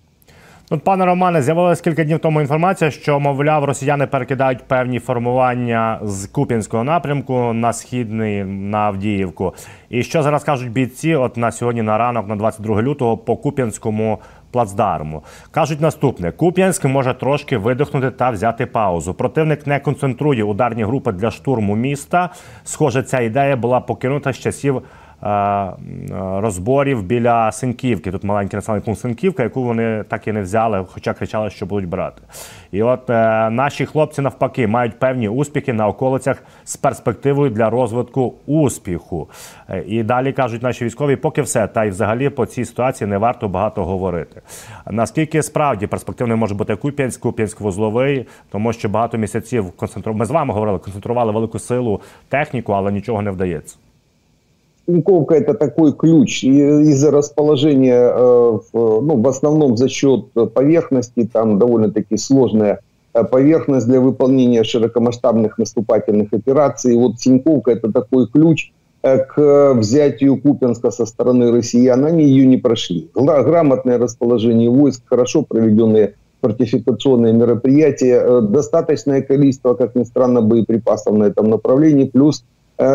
Тут, 0.73 0.85
пане 0.85 1.05
Романе, 1.05 1.43
з'явилася 1.43 1.83
кілька 1.83 2.05
днів 2.05 2.19
тому 2.19 2.41
інформація, 2.41 2.91
що, 2.91 3.21
мовляв, 3.21 3.65
росіяни 3.65 4.07
перекидають 4.07 4.63
певні 4.63 4.99
формування 4.99 6.01
з 6.05 6.27
Купінського 6.27 6.85
напрямку 6.85 7.53
на 7.53 7.73
східний 7.73 8.45
на 8.45 8.79
Авдіївку. 8.79 9.55
І 9.91 10.03
що 10.03 10.23
зараз 10.23 10.45
кажуть 10.45 10.73
бійці? 10.73 11.15
От 11.15 11.37
на 11.37 11.53
сьогодні 11.53 11.83
на 11.83 11.99
ранок, 11.99 12.29
на 12.29 12.37
22 12.37 12.83
лютого, 12.83 13.17
по 13.17 13.37
Куп'янському 13.37 14.19
плацдарму 14.53 15.23
кажуть 15.51 15.81
наступне: 15.81 16.33
Куп'янськ 16.33 16.85
може 16.85 17.15
трошки 17.15 17.57
видихнути 17.57 18.11
та 18.11 18.31
взяти 18.31 18.67
паузу. 18.67 19.15
Противник 19.15 19.67
не 19.67 19.81
концентрує 19.81 20.45
ударні 20.45 20.85
групи 20.85 21.13
для 21.13 21.31
штурму 21.31 21.77
міста. 21.77 22.31
Схоже, 22.65 23.03
ця 23.03 23.21
ідея 23.21 23.57
була 23.57 23.81
покинута 23.81 24.33
з 24.33 24.39
часів. 24.39 24.83
Е, 25.25 25.73
розборів 26.41 27.03
біля 27.03 27.53
Синківки. 27.53 28.11
Тут 28.11 28.25
маленький 28.25 28.57
населений 28.57 28.85
пункт 28.85 29.01
Синківка, 29.01 29.43
яку 29.43 29.63
вони 29.63 30.05
так 30.09 30.29
і 30.29 30.33
не 30.33 30.43
взяли, 30.43 30.85
хоча 30.93 31.15
кричали, 31.15 31.51
що 31.51 31.67
будуть 31.67 31.89
брати. 31.89 32.23
І 32.73 32.83
от 32.83 33.11
е, 33.11 33.51
наші 33.51 33.87
хлопці 33.87 34.23
навпаки 34.23 34.67
мають 34.67 34.99
певні 34.99 35.29
успіхи 35.29 35.73
на 35.73 35.89
околицях 35.89 36.43
з 36.65 36.77
перспективою 36.77 37.51
для 37.51 37.71
розвитку 37.71 38.35
успіху. 38.47 39.29
Е, 39.69 39.85
і 39.87 40.03
далі 40.03 40.33
кажуть 40.33 40.63
наші 40.63 40.85
військові, 40.85 41.17
поки 41.17 41.43
все, 41.43 41.67
та 41.67 41.85
й 41.85 41.91
взагалі 41.91 42.29
по 42.29 42.47
цій 42.47 42.65
ситуації 42.65 43.11
не 43.11 43.19
варто 43.19 43.49
багато 43.49 43.85
говорити. 43.85 44.43
Наскільки 44.91 45.43
справді 45.43 45.87
перспективний 45.87 46.37
може 46.37 46.55
бути 46.55 46.77
Куп'янськ, 46.77 47.21
Куп'янськ 47.21 47.61
вузловий, 47.61 48.27
тому 48.51 48.73
що 48.73 48.89
багато 48.89 49.19
місяців 49.19 49.73
концентру... 49.73 50.15
Ми 50.15 50.25
з 50.25 50.31
вами 50.31 50.55
говорили, 50.55 50.79
концентрували 50.79 51.33
велику 51.33 51.59
силу 51.59 52.01
техніку, 52.29 52.73
але 52.73 52.93
нічого 52.93 53.23
не 53.23 53.31
вдається. 53.31 53.77
Тиньковка 54.87 55.35
это 55.35 55.55
такой 55.55 55.93
ключ 55.93 56.43
из-за 56.43 57.11
расположения, 57.11 58.13
э, 58.15 58.59
ну, 58.73 59.23
в 59.23 59.29
основном 59.29 59.77
за 59.77 59.89
счет 59.89 60.27
поверхности, 60.55 61.29
там 61.33 61.59
довольно-таки 61.59 62.17
сложная 62.17 62.81
э, 63.15 63.23
поверхность 63.25 63.87
для 63.87 64.01
выполнения 64.01 64.65
широкомасштабных 64.65 65.59
наступательных 65.59 66.33
операций. 66.33 66.97
Вот 66.97 67.19
Тиньковка 67.19 67.71
это 67.71 67.93
такой 67.93 68.27
ключ 68.27 68.73
э, 69.03 69.19
к 69.19 69.75
взятию 69.75 70.41
Купенска 70.41 70.91
со 70.91 71.07
стороны 71.07 71.53
россиян. 71.53 72.05
Они 72.05 72.25
ее 72.25 72.45
не 72.47 72.57
прошли. 72.57 73.09
Грамотное 73.15 73.99
расположение 73.99 74.69
войск, 74.69 75.03
хорошо 75.07 75.43
проведенные 75.43 76.15
фортификационные 76.41 77.33
мероприятия, 77.33 78.41
достаточное 78.41 79.23
количество, 79.23 79.75
как 79.75 79.95
ни 79.95 80.03
странно, 80.03 80.43
боеприпасов 80.43 81.15
на 81.15 81.25
этом 81.25 81.49
направлении, 81.49 82.07
плюс 82.07 82.45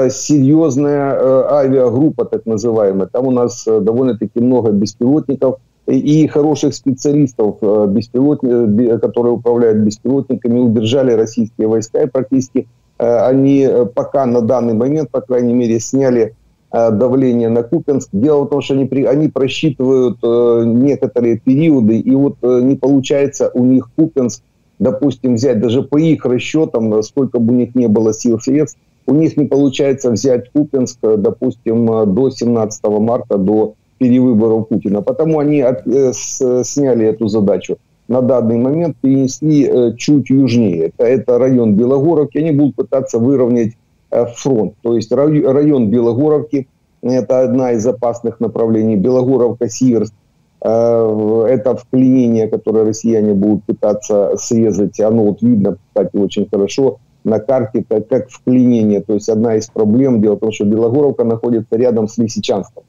серьезная 0.10 1.52
авиагруппа, 1.52 2.26
так 2.26 2.46
называемая. 2.46 3.08
Там 3.08 3.28
у 3.28 3.32
нас 3.32 3.66
довольно-таки 3.66 4.40
много 4.40 4.72
беспилотников 4.72 5.58
и 5.88 6.28
хороших 6.28 6.74
специалистов, 6.74 7.58
беспилотников, 7.62 9.02
которые 9.02 9.34
управляют 9.34 9.78
беспилотниками, 9.78 10.60
удержали 10.60 11.14
российские 11.14 11.68
войска. 11.68 12.04
И 12.04 12.08
практически 12.08 12.68
они 12.98 13.68
пока 13.96 14.26
на 14.26 14.42
данный 14.42 14.74
момент, 14.74 15.10
по 15.12 15.22
крайней 15.22 15.54
мере, 15.54 15.80
сняли 15.80 16.34
давление 16.72 17.48
на 17.48 17.64
Купенск. 17.64 18.10
Дело 18.12 18.44
в 18.44 18.50
том, 18.50 18.62
что 18.62 18.74
они, 18.74 18.90
они 19.06 19.30
просчитывают 19.30 20.18
некоторые 20.22 21.40
периоды, 21.40 21.98
и 21.98 22.14
вот 22.14 22.36
не 22.42 22.76
получается 22.76 23.50
у 23.54 23.64
них 23.64 23.90
Купенск, 23.96 24.44
допустим, 24.80 25.36
взять 25.36 25.62
даже 25.62 25.82
по 25.84 25.98
их 25.98 26.26
расчетам, 26.26 27.02
сколько 27.04 27.40
бы 27.40 27.54
у 27.54 27.56
них 27.56 27.74
не 27.74 27.88
было 27.88 28.14
сил 28.14 28.40
средств, 28.42 28.78
у 29.08 29.16
них 29.16 29.38
не 29.38 29.46
получается 29.46 30.12
взять 30.12 30.52
Купинск, 30.52 31.00
допустим, 31.02 32.14
до 32.14 32.30
17 32.30 32.84
марта, 33.00 33.38
до 33.38 33.74
перевыборов 33.98 34.68
Путина. 34.68 35.02
Потому 35.02 35.40
они 35.40 35.62
от, 35.62 35.88
э, 35.88 36.12
с, 36.14 36.64
сняли 36.64 37.08
эту 37.08 37.28
задачу. 37.28 37.78
На 38.08 38.22
данный 38.22 38.58
момент 38.58 38.98
перенесли 39.02 39.66
э, 39.66 39.96
чуть 39.98 40.30
южнее. 40.30 40.88
Это, 40.88 41.06
это 41.06 41.38
район 41.40 41.76
Белогоровки. 41.76 42.38
Они 42.38 42.52
будут 42.52 42.76
пытаться 42.76 43.18
выровнять 43.18 43.74
э, 44.12 44.26
фронт. 44.36 44.74
То 44.82 44.96
есть 44.96 45.12
район 45.12 45.90
Белогоровки– 45.90 46.68
это 47.02 47.42
одна 47.42 47.72
из 47.72 47.88
опасных 47.88 48.40
направлений. 48.40 48.98
Белогоровка-Сиверск 48.98 50.14
э, 50.62 51.46
это 51.50 51.76
вклинение, 51.76 52.48
которое 52.48 52.86
россияне 52.86 53.34
будут 53.34 53.64
пытаться 53.66 54.36
срезать. 54.38 55.00
Оно 55.00 55.24
вот 55.24 55.42
видно, 55.42 55.78
кстати, 55.94 56.16
очень 56.16 56.48
хорошо 56.50 57.00
на 57.28 57.40
карте 57.40 57.86
как, 57.88 58.08
как 58.08 58.30
вклинение. 58.30 59.02
То 59.02 59.14
есть 59.14 59.30
одна 59.30 59.56
из 59.56 59.68
проблем, 59.68 60.22
дело 60.22 60.36
в 60.36 60.40
том, 60.40 60.52
что 60.52 60.66
Белогоровка 60.66 61.24
находится 61.24 61.76
рядом 61.76 62.08
с 62.08 62.18
Лисичанском. 62.18 62.84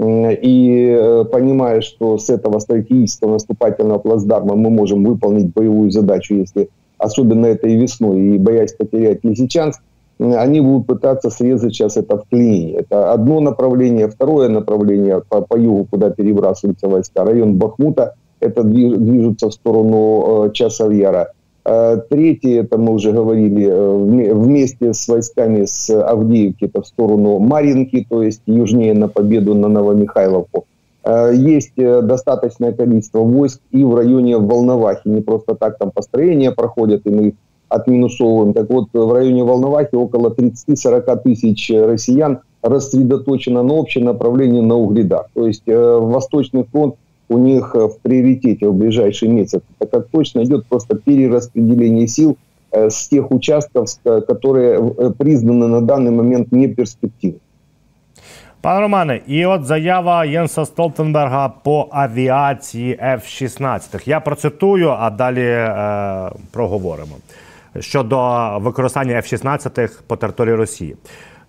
И 0.00 0.96
э, 0.96 1.24
понимая, 1.24 1.80
что 1.80 2.18
с 2.18 2.30
этого 2.30 2.58
стратегического 2.60 3.32
наступательного 3.32 3.98
плацдарма 3.98 4.54
мы 4.54 4.70
можем 4.70 5.04
выполнить 5.04 5.52
боевую 5.52 5.90
задачу, 5.90 6.34
если 6.34 6.68
особенно 6.98 7.46
этой 7.46 7.74
весной, 7.76 8.20
и 8.20 8.38
боясь 8.38 8.72
потерять 8.72 9.24
Лисичанск, 9.24 9.80
они 10.18 10.60
будут 10.60 10.86
пытаться 10.86 11.30
срезать 11.30 11.72
сейчас 11.72 11.96
это 11.96 12.18
вклинение. 12.18 12.80
Это 12.80 13.12
одно 13.12 13.40
направление. 13.40 14.08
Второе 14.08 14.48
направление 14.48 15.22
по, 15.28 15.40
по 15.40 15.56
югу, 15.56 15.86
куда 15.90 16.10
перебрасываются 16.10 16.88
войска, 16.88 17.24
район 17.24 17.56
Бахмута, 17.56 18.14
это 18.40 18.62
движутся 18.64 19.48
в 19.48 19.52
сторону 19.52 20.46
э, 20.46 20.52
Часовьяра. 20.52 21.32
Э, 21.70 22.00
третье, 22.08 22.62
это 22.62 22.78
мы 22.78 22.94
уже 22.94 23.12
говорили, 23.12 23.66
э, 23.66 24.32
вместе 24.32 24.94
с 24.94 25.06
войсками 25.06 25.66
с 25.66 25.90
Авдеевки, 25.90 26.64
это 26.64 26.80
в 26.80 26.86
сторону 26.86 27.38
Маринки, 27.40 28.06
то 28.08 28.22
есть 28.22 28.40
южнее 28.46 28.94
на 28.94 29.08
победу 29.08 29.54
на 29.54 29.68
Новомихайловку. 29.68 30.64
Э, 31.04 31.30
есть 31.34 31.74
достаточное 31.76 32.72
количество 32.72 33.18
войск 33.18 33.60
и 33.70 33.84
в 33.84 33.94
районе 33.94 34.38
Волновахи. 34.38 35.08
Не 35.08 35.20
просто 35.20 35.56
так 35.56 35.76
там 35.76 35.90
построения 35.90 36.52
проходят, 36.52 37.02
и 37.06 37.10
мы 37.10 37.22
их 37.28 37.34
отминусовываем. 37.68 38.54
Так 38.54 38.70
вот, 38.70 38.86
в 38.94 39.12
районе 39.12 39.44
Волновахи 39.44 39.94
около 39.94 40.30
30-40 40.30 41.22
тысяч 41.22 41.70
россиян 41.70 42.38
рассредоточено 42.62 43.62
на 43.62 43.74
общее 43.74 44.04
направление 44.04 44.62
на 44.62 44.76
Угледах. 44.76 45.26
То 45.34 45.46
есть 45.46 45.64
Восточный 45.66 46.64
фронт 46.64 46.94
у 47.29 47.37
них 47.37 47.75
э, 47.75 47.87
в 47.87 47.99
приоритете 48.01 48.67
в 48.67 48.73
ближайший 48.73 49.29
месяц, 49.29 49.61
так 49.79 49.91
как 49.91 50.07
точно 50.11 50.43
идет 50.43 50.65
просто 50.65 50.95
перераспределение 50.95 52.07
сил 52.07 52.37
э, 52.71 52.89
с 52.89 53.07
тех 53.07 53.31
участков, 53.31 53.89
которые 54.03 54.79
э, 54.79 55.11
признаны 55.17 55.67
на 55.67 55.81
данный 55.81 56.11
момент 56.11 56.51
не 56.51 56.67
перспективными. 56.67 57.39
Пане 58.61 58.79
Романе, 58.79 59.21
і 59.27 59.45
от 59.45 59.65
заява 59.65 60.25
Єнса 60.25 60.65
Столтенберга 60.65 61.49
по 61.49 61.87
авіації 61.91 62.99
F-16. 63.01 64.09
Я 64.09 64.19
процитую, 64.19 64.89
а 64.89 65.09
далі 65.09 65.43
е, 65.43 66.31
проговоримо 66.51 67.15
щодо 67.79 68.49
використання 68.61 69.15
F-16 69.15 70.01
по 70.07 70.15
території 70.15 70.55
Росії. 70.55 70.95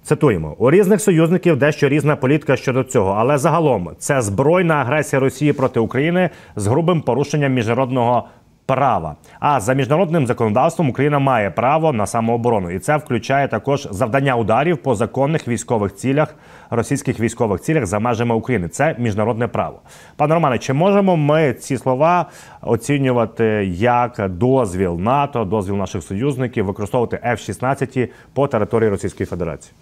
Цитуємо 0.03 0.56
у 0.58 0.72
різних 0.72 1.01
союзників 1.01 1.58
дещо 1.58 1.89
різна 1.89 2.15
політика 2.15 2.56
щодо 2.56 2.84
цього, 2.84 3.12
але 3.12 3.38
загалом 3.38 3.89
це 3.98 4.22
збройна 4.22 4.75
агресія 4.75 5.20
Росії 5.20 5.53
проти 5.53 5.79
України 5.79 6.29
з 6.56 6.68
грубим 6.68 7.01
порушенням 7.01 7.53
міжнародного 7.53 8.27
права. 8.65 9.15
А 9.39 9.60
за 9.60 9.74
міжнародним 9.74 10.27
законодавством 10.27 10.89
Україна 10.89 11.20
має 11.20 11.51
право 11.51 11.94
на 11.94 12.06
самооборону, 12.06 12.72
і 12.72 12.79
це 12.79 12.98
включає 12.98 13.48
також 13.48 13.88
завдання 13.91 14.36
ударів 14.36 14.77
по 14.77 14.96
законних 14.96 15.48
військових 15.48 15.96
цілях, 15.96 16.36
російських 16.70 17.20
військових 17.20 17.62
цілях 17.62 17.86
за 17.86 18.00
межами 18.00 18.36
України. 18.36 18.68
Це 18.68 18.96
міжнародне 19.00 19.48
право. 19.48 19.79
Пане 20.15 20.34
Романе, 20.34 20.58
чи 20.58 20.74
можемо 20.74 21.18
ми 21.18 21.53
ці 21.53 21.77
слова 21.77 22.25
оцінювати 22.62 23.44
як 23.75 24.29
дозвіл 24.29 25.00
НАТО, 25.00 25.46
дозвіл 25.46 25.75
наших 25.75 26.03
союзників 26.03 26.65
використовувати 26.65 27.20
F-16 27.25 28.10
по 28.34 28.48
території 28.48 28.89
Російської 28.89 29.27
Федерації? 29.27 29.74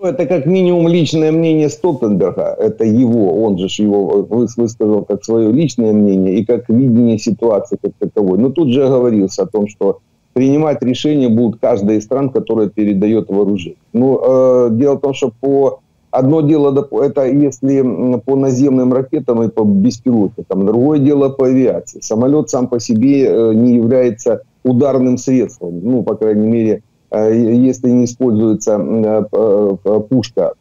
Ну, 0.00 0.06
это 0.06 0.24
как 0.24 0.46
минимум 0.46 0.88
личное 0.88 1.30
мнение 1.30 1.68
Столтенберга. 1.68 2.56
Это 2.58 2.84
его, 2.84 3.44
он 3.44 3.58
же 3.58 3.66
его 3.82 4.26
высказал 4.30 5.04
как 5.04 5.22
свое 5.22 5.52
личное 5.52 5.92
мнение 5.92 6.36
и 6.36 6.44
как 6.46 6.70
видение 6.70 7.18
ситуации 7.18 7.76
как 7.82 7.92
таковой. 7.98 8.38
Но 8.38 8.48
тут 8.48 8.70
же 8.70 8.80
говорился 8.88 9.42
о 9.42 9.46
том, 9.46 9.68
что 9.68 9.98
принимать 10.32 10.82
решения 10.82 11.28
будут 11.28 11.60
каждая 11.60 11.98
из 11.98 12.04
стран, 12.04 12.30
которая 12.30 12.68
передает 12.68 13.28
вооружение. 13.28 13.76
Ну, 13.92 14.20
э, 14.22 14.68
дело 14.72 14.94
в 14.96 15.00
том, 15.00 15.12
что 15.12 15.32
по 15.38 15.80
одно 16.10 16.40
дело 16.40 16.88
это 17.02 17.26
если 17.26 17.82
по 18.24 18.36
наземным 18.36 18.94
ракетам 18.94 19.42
и 19.42 19.48
по 19.48 19.64
беспилотникам, 19.64 20.64
другое 20.64 20.98
дело 20.98 21.28
по 21.28 21.46
авиации. 21.46 22.00
Самолет 22.00 22.48
сам 22.48 22.68
по 22.68 22.80
себе 22.80 23.26
э, 23.26 23.52
не 23.52 23.74
является 23.74 24.44
ударным 24.64 25.18
средством, 25.18 25.80
ну, 25.82 26.02
по 26.02 26.14
крайней 26.14 26.48
мере, 26.48 26.82
если 27.12 27.90
не 27.90 28.04
используется 28.04 28.78
э, 28.78 29.24
э, 29.32 30.00
пушка. 30.08 30.54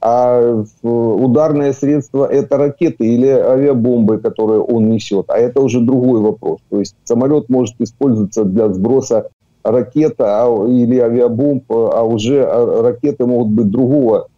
А 0.00 0.62
ударное 0.82 1.72
средство– 1.72 2.26
это 2.30 2.58
ракеты 2.58 3.06
или 3.06 3.26
авиабомбы, 3.26 4.18
которые 4.18 4.60
он 4.60 4.90
несет. 4.90 5.30
А 5.30 5.38
это 5.38 5.62
уже 5.62 5.80
другой 5.80 6.20
вопрос. 6.20 6.58
То 6.68 6.78
есть 6.78 6.94
самолет 7.04 7.48
может 7.48 7.80
использоваться 7.80 8.44
для 8.44 8.70
сброса 8.70 9.30
ракет 9.62 10.16
а, 10.18 10.46
или 10.66 10.98
авиабомб, 10.98 11.64
а 11.72 12.02
уже 12.02 12.44
ракеты 12.44 13.24
могут 13.24 13.52
быть 13.52 13.70
другого 13.70 14.28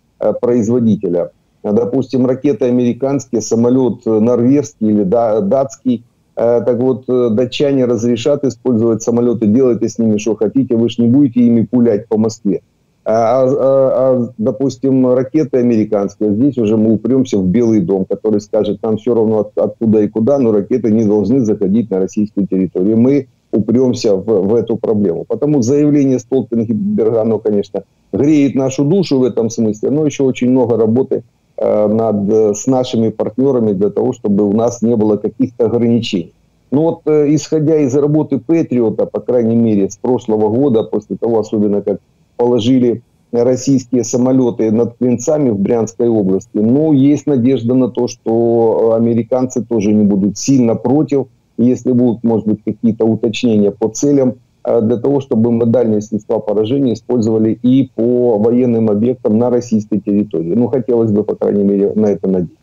производителя. 0.40 1.32
Допустим, 1.64 2.26
ракеты 2.26 2.66
американские, 2.66 3.40
самолет 3.40 4.06
норвежский 4.06 4.90
или 4.90 5.02
датский– 5.02 6.04
Э, 6.15 6.15
так 6.36 6.78
вот, 6.78 7.04
э, 7.08 7.30
датчане 7.30 7.86
разрешат 7.86 8.44
использовать 8.44 9.02
самолеты, 9.02 9.46
делайте 9.46 9.88
с 9.88 9.98
ними 9.98 10.18
что 10.18 10.36
хотите, 10.36 10.76
вы 10.76 10.90
же 10.90 11.02
не 11.02 11.08
будете 11.08 11.40
ими 11.40 11.62
пулять 11.62 12.08
по 12.08 12.18
Москве. 12.18 12.60
А, 13.06 13.44
а, 13.44 13.48
а, 13.48 14.32
допустим, 14.36 15.14
ракеты 15.14 15.58
американские, 15.58 16.34
здесь 16.34 16.58
уже 16.58 16.76
мы 16.76 16.94
упремся 16.94 17.38
в 17.38 17.46
Белый 17.46 17.80
дом, 17.80 18.04
который 18.04 18.40
скажет, 18.40 18.82
нам 18.82 18.98
все 18.98 19.14
равно 19.14 19.40
от, 19.40 19.56
откуда 19.56 20.02
и 20.02 20.08
куда, 20.08 20.38
но 20.38 20.52
ракеты 20.52 20.90
не 20.90 21.04
должны 21.04 21.40
заходить 21.40 21.90
на 21.90 22.00
российскую 22.00 22.46
территорию. 22.46 22.98
Мы 22.98 23.28
упремся 23.52 24.16
в, 24.16 24.24
в 24.24 24.54
эту 24.56 24.76
проблему. 24.76 25.24
Потому 25.26 25.62
заявление 25.62 26.18
Столтенгенберга, 26.18 27.22
оно, 27.22 27.38
конечно, 27.38 27.84
греет 28.12 28.56
нашу 28.56 28.84
душу 28.84 29.20
в 29.20 29.24
этом 29.24 29.48
смысле, 29.50 29.90
но 29.90 30.04
еще 30.04 30.24
очень 30.24 30.50
много 30.50 30.76
работы 30.76 31.22
Э, 31.22 31.35
над, 31.58 32.28
э, 32.28 32.54
с 32.54 32.66
нашими 32.66 33.10
партнерами 33.10 33.72
для 33.72 33.90
того, 33.90 34.12
чтобы 34.12 34.44
у 34.44 34.52
нас 34.52 34.82
не 34.82 34.96
было 34.96 35.16
каких-то 35.16 35.66
ограничений. 35.66 36.32
Ну 36.70 36.82
вот, 36.82 37.00
э, 37.06 37.34
исходя 37.34 37.78
из 37.78 37.94
работы 37.96 38.38
Патриота, 38.38 39.06
по 39.06 39.20
крайней 39.20 39.56
мере, 39.56 39.88
с 39.88 39.96
прошлого 39.96 40.48
года, 40.48 40.82
после 40.82 41.16
того, 41.16 41.38
особенно 41.38 41.80
как 41.82 42.00
положили 42.36 43.02
российские 43.32 44.04
самолеты 44.04 44.70
над 44.70 44.96
Клинцами 44.98 45.50
в 45.50 45.58
Брянской 45.58 46.08
области, 46.08 46.58
ну, 46.58 46.92
есть 46.92 47.26
надежда 47.26 47.74
на 47.74 47.88
то, 47.88 48.08
что 48.08 48.94
американцы 48.94 49.64
тоже 49.64 49.92
не 49.92 50.04
будут 50.04 50.38
сильно 50.38 50.74
против, 50.74 51.26
если 51.58 51.92
будут, 51.92 52.22
может 52.24 52.46
быть, 52.46 52.64
какие-то 52.64 53.04
уточнения 53.04 53.70
по 53.70 53.88
целям, 53.88 54.34
Э, 54.34 54.45
для 54.65 54.97
того, 54.97 55.21
чтобы 55.21 55.51
мы 55.51 55.65
дальние 55.65 56.01
средства 56.01 56.39
поражения 56.39 56.93
использовали 56.93 57.57
и 57.63 57.89
по 57.95 58.37
военным 58.37 58.89
объектам 58.91 59.37
на 59.37 59.49
российской 59.49 59.99
территории. 59.99 60.53
Ну, 60.55 60.67
хотелось 60.67 61.11
бы, 61.11 61.23
по 61.23 61.35
крайней 61.35 61.63
мере, 61.63 61.93
на 61.95 62.07
это 62.07 62.27
надеяться. 62.27 62.61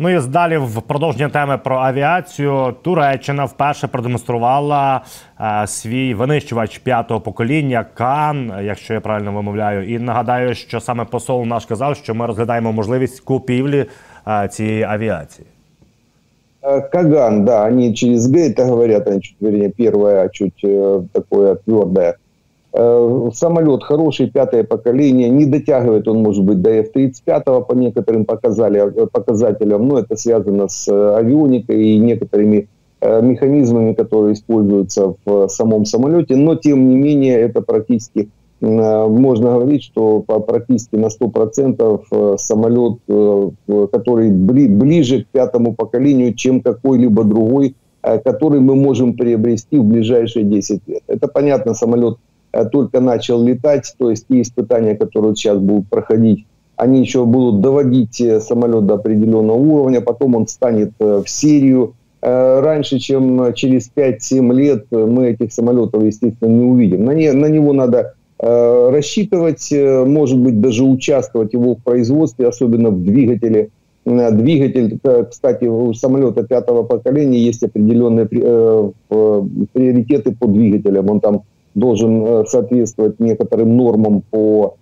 Ну 0.00 0.10
і 0.10 0.28
далі 0.28 0.56
в 0.58 0.82
продовження 0.82 1.28
теми 1.28 1.58
про 1.58 1.76
авіацію 1.76 2.74
Туреччина 2.82 3.44
вперше 3.44 3.86
продемонструвала 3.86 5.00
е, 5.40 5.66
свій 5.66 6.14
винищувач 6.14 6.78
п'ятого 6.78 7.20
покоління 7.20 7.86
Кан, 7.94 8.52
якщо 8.62 8.94
я 8.94 9.00
правильно 9.00 9.32
вимовляю. 9.32 9.94
І 9.94 9.98
нагадаю, 9.98 10.54
що 10.54 10.80
саме 10.80 11.04
посол 11.04 11.44
наш 11.44 11.66
казав, 11.66 11.96
що 11.96 12.14
ми 12.14 12.26
розглядаємо 12.26 12.72
можливість 12.72 13.20
купівлі 13.20 13.86
е, 14.28 14.48
цієї 14.48 14.82
авіації. 14.82 15.46
Э, 16.63 16.81
Каган, 16.81 17.43
да, 17.43 17.65
они 17.65 17.93
через 17.93 18.27
Г 18.29 18.39
это 18.39 18.65
говорят, 18.65 19.07
они 19.07 19.21
чуть, 19.21 19.35
вернее, 19.41 19.69
первое, 19.69 20.29
чуть 20.29 20.63
э, 20.63 21.03
такое 21.11 21.55
твердое. 21.55 22.17
Э, 22.71 23.29
самолет 23.33 23.83
хороший, 23.83 24.29
пятое 24.29 24.63
поколение, 24.63 25.29
не 25.29 25.45
дотягивает 25.45 26.07
он, 26.07 26.23
может 26.23 26.45
быть, 26.45 26.61
до 26.61 26.69
F-35 26.69 27.65
по 27.65 27.73
некоторым 27.73 28.23
показателям, 28.25 29.87
но 29.87 29.99
это 29.99 30.15
связано 30.15 30.69
с 30.69 30.87
авионикой 30.87 31.83
и 31.83 31.97
некоторыми 31.97 32.69
механизмами, 33.01 33.91
которые 33.91 34.31
используются 34.31 35.15
в 35.25 35.49
самом 35.49 35.83
самолете, 35.83 36.37
но 36.37 36.55
тем 36.55 36.87
не 36.87 36.95
менее 36.95 37.37
это 37.37 37.61
практически 37.61 38.29
можно 38.63 39.51
говорить, 39.51 39.83
что 39.83 40.21
практически 40.21 40.95
на 40.95 41.07
100% 41.07 42.01
э, 42.11 42.35
самолет, 42.37 42.99
э, 43.09 43.49
который 43.91 44.31
ближе 44.31 45.23
к 45.23 45.27
пятому 45.27 45.73
поколению, 45.73 46.33
чем 46.33 46.61
какой-либо 46.61 47.25
другой, 47.25 47.75
который 48.01 48.59
мы 48.59 48.75
можем 48.75 49.13
приобрести 49.13 49.77
в 49.77 49.83
ближайшие 49.85 50.43
10 50.45 50.81
лет. 50.87 51.03
Это 51.07 51.27
понятно, 51.29 51.73
самолет 51.73 52.17
только 52.71 52.99
начал 52.99 53.41
летать, 53.41 53.93
то 53.97 54.09
есть 54.09 54.27
те 54.27 54.41
испытания, 54.41 54.95
которые 54.95 55.35
сейчас 55.35 55.57
будут 55.57 55.87
проходить, 55.87 56.45
они 56.75 56.99
еще 56.99 57.23
будут 57.23 57.61
доводить 57.61 58.21
самолет 58.41 58.85
до 58.85 58.95
определенного 58.95 59.55
уровня, 59.55 60.01
потом 60.01 60.35
он 60.35 60.47
станет 60.47 60.91
в 60.99 61.23
серию. 61.27 61.93
Раньше, 62.21 62.99
чем 62.99 63.53
через 63.53 63.89
5-7 63.95 64.53
лет, 64.53 64.85
мы 64.91 65.27
этих 65.27 65.53
самолетов, 65.53 66.03
естественно, 66.03 66.49
не 66.49 66.65
увидим. 66.65 67.05
На, 67.05 67.11
не, 67.11 67.31
на 67.31 67.45
него 67.45 67.71
надо 67.71 68.15
Э, 68.22 68.22
рассчитывать, 68.43 69.71
э, 69.71 70.03
может 70.03 70.37
быть, 70.39 70.59
даже 70.59 70.83
участвовать 70.83 71.53
его 71.53 71.75
в 71.75 71.83
производстве, 71.83 72.47
особенно 72.47 72.89
в 72.89 73.01
двигателе. 73.01 73.69
Э, 74.05 74.31
двигатель, 74.31 74.99
кстати, 75.29 75.65
у 75.65 75.93
самолета 75.93 76.43
пятого 76.43 76.83
поколения 76.83 77.39
есть 77.39 77.63
определенные 77.63 78.25
приоритеты 79.73 80.35
по 80.35 80.47
двигателям. 80.47 81.09
Он 81.09 81.19
там 81.21 81.43
должен 81.73 82.45
соответствовать 82.45 83.19
некоторым 83.19 83.77
нормам 83.77 84.23
по 84.29 84.75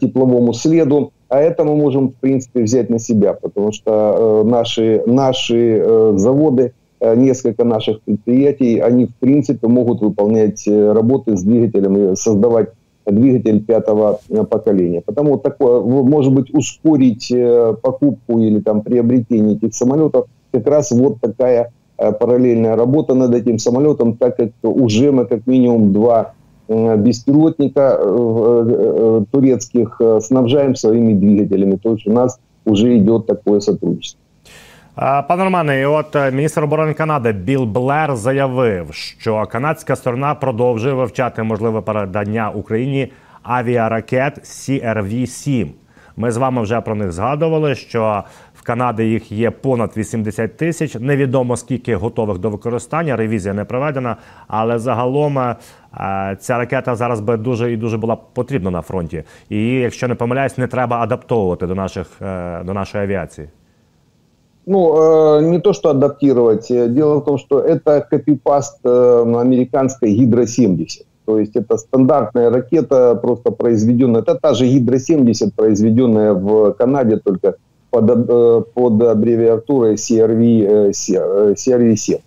тепловому 0.00 0.54
следу. 0.54 1.12
А 1.28 1.40
это 1.40 1.64
мы 1.64 1.76
можем, 1.76 2.10
в 2.10 2.14
принципе, 2.14 2.62
взять 2.62 2.90
на 2.90 2.98
себя, 2.98 3.32
потому 3.34 3.72
что 3.72 4.42
наши, 4.44 5.02
наши 5.06 6.12
заводы, 6.16 6.72
несколько 7.00 7.64
наших 7.64 8.02
предприятий, 8.02 8.80
они, 8.80 9.06
в 9.06 9.14
принципе, 9.14 9.66
могут 9.68 10.00
выполнять 10.00 10.66
работы 10.66 11.36
с 11.36 11.42
двигателем 11.42 12.12
и 12.12 12.16
создавать 12.16 12.70
двигатель 13.06 13.64
пятого 13.64 14.20
э, 14.28 14.44
поколения. 14.44 15.00
Потому 15.00 15.38
такое, 15.38 15.80
может 15.80 16.32
быть, 16.32 16.54
ускорить 16.54 17.30
э, 17.30 17.74
покупку 17.82 18.38
или 18.38 18.60
там 18.60 18.82
приобретение 18.82 19.56
этих 19.56 19.74
самолетов 19.74 20.26
как 20.52 20.66
раз 20.66 20.90
вот 20.92 21.20
такая 21.20 21.72
э, 21.98 22.12
параллельная 22.12 22.76
работа 22.76 23.14
над 23.14 23.34
этим 23.34 23.58
самолетом, 23.58 24.16
так 24.16 24.36
как 24.36 24.50
уже 24.62 25.10
мы 25.12 25.26
как 25.26 25.46
минимум 25.46 25.92
два 25.92 26.34
беспилотника 26.68 28.00
турецких 29.30 30.00
снабжаем 30.20 30.74
своими 30.74 31.12
двигателями. 31.12 31.76
То 31.76 31.92
есть 31.92 32.06
у 32.06 32.12
нас 32.12 32.38
уже 32.64 32.96
идет 32.96 33.26
такое 33.26 33.60
сотрудничество. 33.60 34.20
Пане 34.94 35.44
Романе, 35.44 35.80
і 35.80 35.84
от 35.84 36.16
е, 36.16 36.30
міністр 36.30 36.64
оборони 36.64 36.94
Канади 36.94 37.32
Біл 37.32 37.64
Блер 37.64 38.16
заявив, 38.16 38.88
що 38.92 39.46
канадська 39.46 39.96
сторона 39.96 40.34
продовжує 40.34 40.94
вивчати 40.94 41.42
можливе 41.42 41.80
передання 41.80 42.50
Україні 42.50 43.12
авіаракет 43.42 44.38
CRV-7. 44.38 45.68
Ми 46.16 46.32
з 46.32 46.36
вами 46.36 46.62
вже 46.62 46.80
про 46.80 46.94
них 46.94 47.12
згадували, 47.12 47.74
що 47.74 48.24
в 48.54 48.62
Канаді 48.62 49.02
їх 49.02 49.32
є 49.32 49.50
понад 49.50 49.96
80 49.96 50.56
тисяч. 50.56 50.94
Невідомо 50.94 51.56
скільки 51.56 51.96
готових 51.96 52.38
до 52.38 52.50
використання. 52.50 53.16
Ревізія 53.16 53.54
не 53.54 53.64
проведена, 53.64 54.16
але 54.48 54.78
загалом 54.78 55.38
е, 55.38 55.56
ця 56.40 56.58
ракета 56.58 56.94
зараз 56.94 57.20
би 57.20 57.36
дуже 57.36 57.72
і 57.72 57.76
дуже 57.76 57.96
була 57.96 58.16
потрібна 58.16 58.70
на 58.70 58.82
фронті. 58.82 59.24
І 59.48 59.64
якщо 59.64 60.08
не 60.08 60.14
помиляюсь, 60.14 60.58
не 60.58 60.66
треба 60.66 61.00
адаптовувати 61.00 61.66
до 61.66 61.74
наших 61.74 62.06
е, 62.22 62.62
до 62.64 62.74
нашої 62.74 63.04
авіації. 63.04 63.48
Ну, 64.64 65.38
э, 65.38 65.42
не 65.42 65.58
то, 65.60 65.72
что 65.72 65.90
адаптировать. 65.90 66.68
Дело 66.68 67.20
в 67.20 67.24
том, 67.24 67.38
что 67.38 67.60
это 67.60 68.06
копипаст 68.08 68.78
э, 68.84 69.22
американской 69.22 70.14
Гидро-70. 70.14 71.04
То 71.24 71.38
есть 71.38 71.56
это 71.56 71.76
стандартная 71.76 72.50
ракета, 72.50 73.14
просто 73.14 73.50
произведенная. 73.50 74.22
Это 74.22 74.36
та 74.36 74.54
же 74.54 74.66
Гидро-70, 74.66 75.52
произведенная 75.56 76.32
в 76.34 76.72
Канаде, 76.72 77.16
только 77.16 77.56
под, 77.90 78.10
э, 78.10 78.62
под 78.74 79.02
аббревиатурой 79.02 79.94
CRV, 79.94 80.90
CRV-7. 80.92 82.20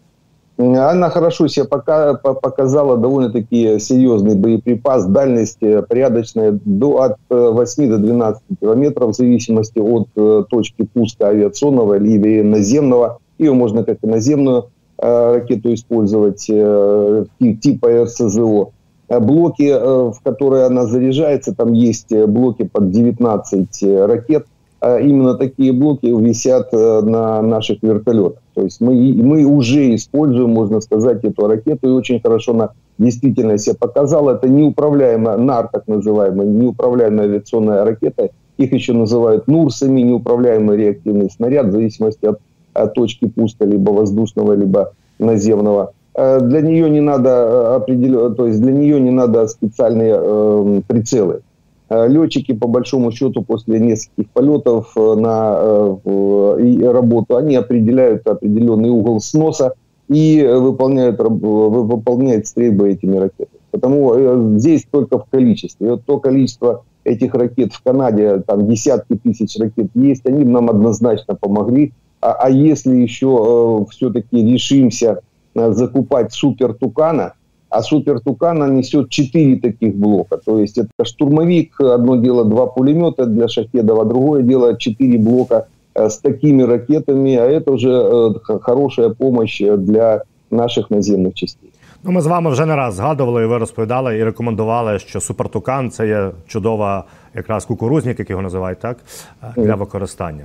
Она 0.57 1.09
хорошо 1.09 1.47
себя 1.47 1.65
пока, 1.65 2.13
показала 2.13 2.95
довольно-таки 2.95 3.77
серьезный 3.79 4.35
боеприпас, 4.35 5.05
дальность 5.05 5.57
э, 5.61 5.81
порядочная 5.81 6.57
до, 6.63 7.01
от 7.01 7.17
8 7.29 7.83
э, 7.83 7.87
до 7.87 7.97
12 7.97 8.41
километров 8.61 9.09
в 9.09 9.15
зависимости 9.15 9.79
от 9.79 10.07
э, 10.15 10.43
точки 10.49 10.83
пуска 10.83 11.27
авиационного 11.27 11.95
или 11.95 12.41
наземного. 12.41 13.19
Ее 13.37 13.51
можно 13.51 13.83
как 13.83 13.97
и 14.01 14.07
наземную 14.07 14.69
ракету 14.97 15.73
использовать 15.73 16.45
типа 16.45 18.03
РСЗО. 18.05 18.69
Блоки, 19.09 19.69
в 19.69 20.15
которые 20.23 20.63
она 20.63 20.85
заряжается, 20.85 21.53
там 21.53 21.73
есть 21.73 22.15
блоки 22.27 22.63
под 22.63 22.91
19 22.91 23.83
ракет. 24.07 24.47
Именно 24.85 25.33
такие 25.33 25.73
блоки 25.73 26.05
висят 26.05 26.71
на 26.71 27.41
наших 27.41 27.81
вертолетах. 27.81 28.41
То 28.53 28.61
есть 28.61 28.81
мы, 28.81 28.93
мы 29.15 29.43
уже 29.43 29.95
используем, 29.95 30.51
можно 30.51 30.79
сказать, 30.79 31.23
эту 31.23 31.47
ракету, 31.47 31.89
и 31.89 31.91
очень 31.91 32.21
хорошо 32.21 32.51
она 32.53 32.69
действительно 32.97 33.57
себя 33.57 33.75
показала. 33.79 34.35
Это 34.35 34.47
неуправляемая, 34.47 35.37
НАР 35.37 35.69
так 35.71 35.87
называемая, 35.87 36.47
неуправляемая 36.47 37.25
авиационная 37.25 37.83
ракета. 37.83 38.29
Их 38.57 38.71
еще 38.73 38.93
называют 38.93 39.47
НУРСами, 39.47 40.01
неуправляемый 40.01 40.77
реактивный 40.77 41.29
снаряд, 41.29 41.67
в 41.67 41.71
зависимости 41.71 42.25
от, 42.25 42.39
от 42.73 42.93
точки 42.93 43.27
пуска, 43.27 43.65
либо 43.65 43.91
воздушного, 43.91 44.53
либо 44.53 44.93
наземного. 45.19 45.93
Э, 46.13 46.39
для 46.39 46.61
нее 46.61 46.89
не 46.89 47.01
надо 47.01 47.29
э, 47.29 47.75
определенно, 47.75 48.33
то 48.33 48.47
есть 48.47 48.61
для 48.61 48.71
нее 48.71 48.99
не 49.01 49.11
надо 49.11 49.47
специальные 49.47 50.15
э, 50.17 50.81
прицелы. 50.87 51.41
Э, 51.87 52.07
летчики, 52.07 52.53
по 52.53 52.67
большому 52.67 53.11
счету, 53.11 53.43
после 53.43 53.79
нескольких 53.79 54.31
полетов 54.31 54.91
э, 54.95 55.15
на 55.15 55.55
э, 56.03 56.91
работу, 56.91 57.37
они 57.37 57.55
определяют 57.55 58.25
определенный 58.27 58.89
угол 58.89 59.19
сноса 59.19 59.73
и 60.07 60.43
выполняют, 60.43 61.19
выполняют 61.19 62.47
стрельбы 62.47 62.89
этими 62.89 63.17
ракетами. 63.17 63.59
Потому 63.71 64.57
здесь 64.57 64.85
только 64.89 65.19
в 65.19 65.25
количестве. 65.25 65.87
И 65.87 65.89
вот 65.91 66.05
то 66.05 66.19
количество 66.19 66.83
этих 67.03 67.33
ракет 67.33 67.73
в 67.73 67.83
Канаде, 67.83 68.41
там 68.47 68.67
десятки 68.67 69.15
тысяч 69.15 69.59
ракет 69.59 69.89
есть, 69.93 70.25
они 70.25 70.43
нам 70.45 70.69
однозначно 70.69 71.35
помогли. 71.35 71.93
А, 72.21 72.33
а 72.33 72.49
если 72.49 72.95
еще 72.95 73.83
э, 73.87 73.91
все-таки 73.91 74.43
решимся 74.43 75.19
закупать 75.55 76.33
супер 76.33 76.73
Тукана, 76.73 77.33
а 77.69 77.81
Супер 77.81 78.19
Тукана 78.19 78.69
несет 78.69 79.09
четыре 79.09 79.59
таких 79.59 79.95
блока. 79.95 80.37
То 80.37 80.59
есть 80.59 80.77
это 80.77 80.89
штурмовик, 81.03 81.79
одно 81.79 82.15
дело 82.15 82.45
два 82.45 82.67
пулемета 82.67 83.25
для 83.25 83.47
Шахедова, 83.47 84.03
а 84.03 84.05
другое 84.05 84.43
дело 84.43 84.77
четыре 84.77 85.17
блока 85.17 85.67
э, 85.93 86.09
с 86.09 86.17
такими 86.19 86.63
ракетами, 86.63 87.35
а 87.35 87.45
это 87.45 87.71
уже 87.71 87.91
э, 87.91 88.57
хорошая 88.61 89.09
помощь 89.09 89.59
для 89.59 90.23
наших 90.49 90.89
наземних 90.89 91.33
частей. 91.33 91.71
Ну, 92.07 92.11
ми 92.11 92.21
з 92.21 92.25
вами 92.27 92.49
вже 92.49 92.65
не 92.65 92.75
раз 92.75 92.95
згадували, 92.95 93.43
і 93.43 93.45
ви 93.45 93.57
розповідали 93.57 94.17
і 94.17 94.23
рекомендували, 94.23 94.99
що 94.99 95.21
супертукан 95.21 95.91
це 95.91 96.07
є 96.07 96.31
чудова 96.47 97.03
якраз 97.33 97.65
кукурузник, 97.65 98.19
як 98.19 98.29
його 98.29 98.41
називають, 98.41 98.79
так 98.79 98.97
для 99.57 99.75
використання. 99.75 100.43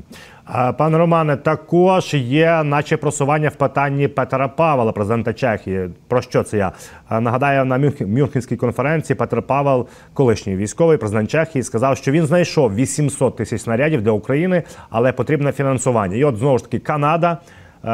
Пане 0.79 0.99
Романе, 0.99 1.37
також 1.37 2.15
є, 2.15 2.63
наче 2.63 2.97
просування 2.97 3.49
в 3.49 3.55
питанні 3.55 4.09
Петра 4.09 4.49
Павла, 4.49 4.93
президента 4.93 5.33
Чехії. 5.33 5.91
Про 6.09 6.23
що 6.23 6.43
це 6.43 6.57
я 6.57 6.73
нагадаю 7.21 7.65
на 7.65 7.79
Мюнхенській 8.07 8.57
конференції? 8.57 9.17
Петр 9.17 9.43
Павел, 9.43 9.87
колишній 10.15 10.57
військовий 10.57 10.99
президент 10.99 11.31
Чехії, 11.31 11.63
сказав, 11.63 11.97
що 11.97 12.13
він 12.13 12.27
знайшов 12.27 12.75
800 12.75 13.37
тисяч 13.37 13.63
снарядів 13.63 14.03
для 14.03 14.11
України, 14.11 14.63
але 14.91 15.13
потрібне 15.13 15.53
фінансування. 15.53 16.17
І 16.17 16.25
от 16.25 16.37
знову 16.37 16.59
ж 16.59 16.65
таки 16.65 16.79
Канада 16.79 17.39
е, 17.85 17.89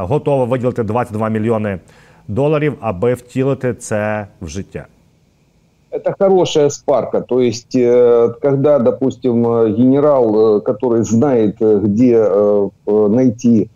готова 0.00 0.44
виділити 0.44 0.82
22 0.82 1.28
мільйони 1.28 1.78
доларів, 2.28 2.74
аби 2.80 3.14
втілити 3.14 3.74
це 3.74 4.26
в 4.40 4.48
життя. 4.48 4.86
Это 5.90 6.14
хорошая 6.18 6.68
спарка. 6.70 7.20
То 7.20 7.40
есть, 7.40 7.74
э, 7.74 8.34
когда, 8.42 8.78
допустим, 8.78 9.42
генерал, 9.74 10.58
э, 10.58 10.60
который 10.60 11.02
знает, 11.02 11.56
э, 11.60 11.80
где 11.82 12.28
найти 12.86 13.70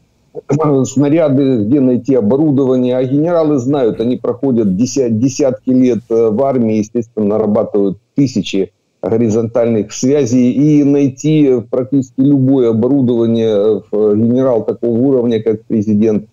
снаряды, 0.84 1.64
где 1.64 1.80
найти 1.80 2.14
оборудование, 2.14 2.96
а 2.96 3.04
генералы 3.04 3.58
знают, 3.58 4.00
они 4.00 4.16
проходят 4.16 4.76
десятки 4.76 5.70
лет 5.70 6.00
в 6.08 6.42
армии, 6.42 6.76
естественно, 6.76 7.26
нарабатывают 7.26 7.98
тысячи 8.14 8.72
горизонтальных 9.02 9.92
связей, 9.92 10.52
и 10.52 10.84
найти 10.84 11.62
практически 11.70 12.20
любое 12.20 12.70
оборудование 12.70 13.82
генерал 13.90 14.64
такого 14.64 14.90
уровня, 14.90 15.42
как 15.42 15.62
президент 15.62 16.26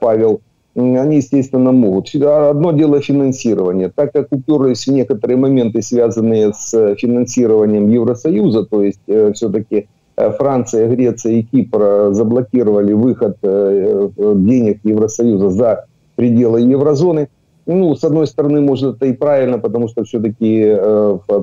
Павел 0.00 0.40
они, 0.76 1.16
естественно, 1.16 1.72
могут. 1.72 2.14
Одно 2.14 2.72
дело 2.72 3.00
финансирование. 3.00 3.92
Так 3.94 4.12
как 4.12 4.28
уперлись 4.32 4.86
в 4.86 4.92
некоторые 4.92 5.36
моменты, 5.36 5.82
связанные 5.82 6.52
с 6.52 6.94
финансированием 6.96 7.88
Евросоюза, 7.88 8.64
то 8.64 8.82
есть 8.82 9.00
э, 9.06 9.32
все-таки 9.34 9.86
э, 10.16 10.30
Франция, 10.32 10.88
Греция 10.88 11.34
и 11.34 11.42
Кипр 11.42 12.08
заблокировали 12.12 12.92
выход 12.92 13.36
э, 13.42 14.08
денег 14.16 14.80
Евросоюза 14.82 15.50
за 15.50 15.84
пределы 16.16 16.60
еврозоны. 16.60 17.28
Ну, 17.66 17.94
с 17.94 18.04
одной 18.04 18.26
стороны, 18.26 18.60
может, 18.60 18.96
это 18.96 19.06
и 19.06 19.12
правильно, 19.12 19.58
потому 19.58 19.88
что 19.88 20.04
все-таки 20.04 20.76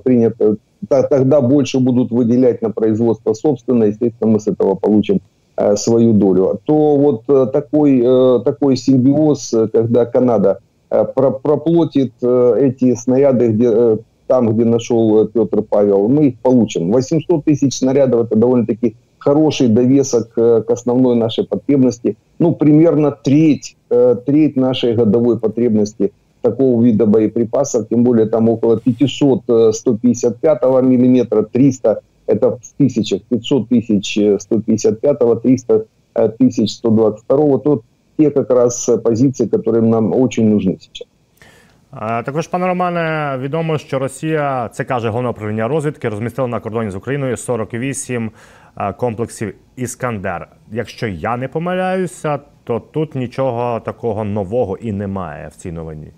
принято, 0.04 0.58
тогда 0.88 1.42
больше 1.42 1.80
будут 1.80 2.12
выделять 2.12 2.62
на 2.62 2.70
производство 2.70 3.34
собственное, 3.34 3.88
естественно, 3.88 4.30
мы 4.30 4.40
с 4.40 4.48
этого 4.48 4.76
получим 4.76 5.20
Э, 5.20 5.41
свою 5.76 6.14
долю, 6.14 6.60
то 6.66 6.98
вот 6.98 7.24
э, 7.28 7.48
такой, 7.52 8.02
э, 8.04 8.40
такой 8.44 8.76
симбиоз, 8.76 9.54
когда 9.72 10.06
Канада 10.06 10.60
проплатит 10.90 12.12
эти 12.22 12.96
снаряды 12.96 13.48
где, 13.48 13.98
там, 14.28 14.54
где 14.54 14.66
нашел 14.66 15.26
Петр 15.26 15.62
Павел, 15.62 16.10
мы 16.10 16.28
их 16.28 16.40
получим. 16.40 16.92
800 16.92 17.46
тысяч 17.46 17.78
снарядов– 17.78 18.26
это 18.26 18.36
довольно-таки 18.36 18.98
хороший 19.18 19.70
довесок 19.70 20.34
к 20.34 20.66
основной 20.68 21.16
нашей 21.16 21.46
потребности. 21.46 22.18
Ну, 22.40 22.54
примерно 22.54 23.12
треть, 23.12 23.78
треть 24.26 24.58
нашей 24.58 24.94
годовой 24.94 25.40
потребности 25.40 26.12
такого 26.42 26.84
вида 26.84 27.06
боеприпасов, 27.06 27.88
тем 27.88 28.04
более 28.04 28.26
там 28.26 28.50
около 28.50 28.78
500 28.78 29.74
155 29.74 30.62
миллиметра, 30.84 31.44
300 31.44 32.02
это 32.31 32.51
в 32.51 32.73
тысячах, 32.79 33.23
500 33.29 33.69
тысяч 33.69 34.19
155-го, 34.19 35.35
300 35.37 35.87
тысяч 36.39 36.81
122-го, 36.83 37.59
то 37.59 37.83
те 38.17 38.31
как 38.31 38.51
раз 38.51 38.91
позиции, 39.05 39.47
которые 39.47 39.83
нам 39.83 40.13
очень 40.13 40.49
нужны 40.49 40.79
сейчас. 40.81 41.09
Також, 42.25 42.49
пане 42.49 42.67
Романе, 42.67 43.37
відомо, 43.43 43.79
що 43.79 43.99
Росія, 43.99 44.69
це 44.73 44.85
каже 44.85 45.09
головне 45.09 45.31
управління 45.31 45.69
розвідки, 45.69 46.09
розмістила 46.09 46.49
на 46.49 46.61
кордоні 46.61 46.91
з 46.91 46.95
Україною 46.95 47.37
48 47.37 48.31
комплексів 48.97 49.55
Іскандер. 49.77 50.49
Якщо 50.73 51.07
я 51.07 51.37
не 51.37 51.49
помиляюся, 51.49 52.39
то 52.65 52.81
тут 52.81 53.15
нічого 53.15 53.81
такого 53.81 54.25
нового 54.25 54.77
і 54.77 54.93
немає 54.93 55.49
в 55.49 55.57
цій 55.57 55.73
новині. 55.73 56.13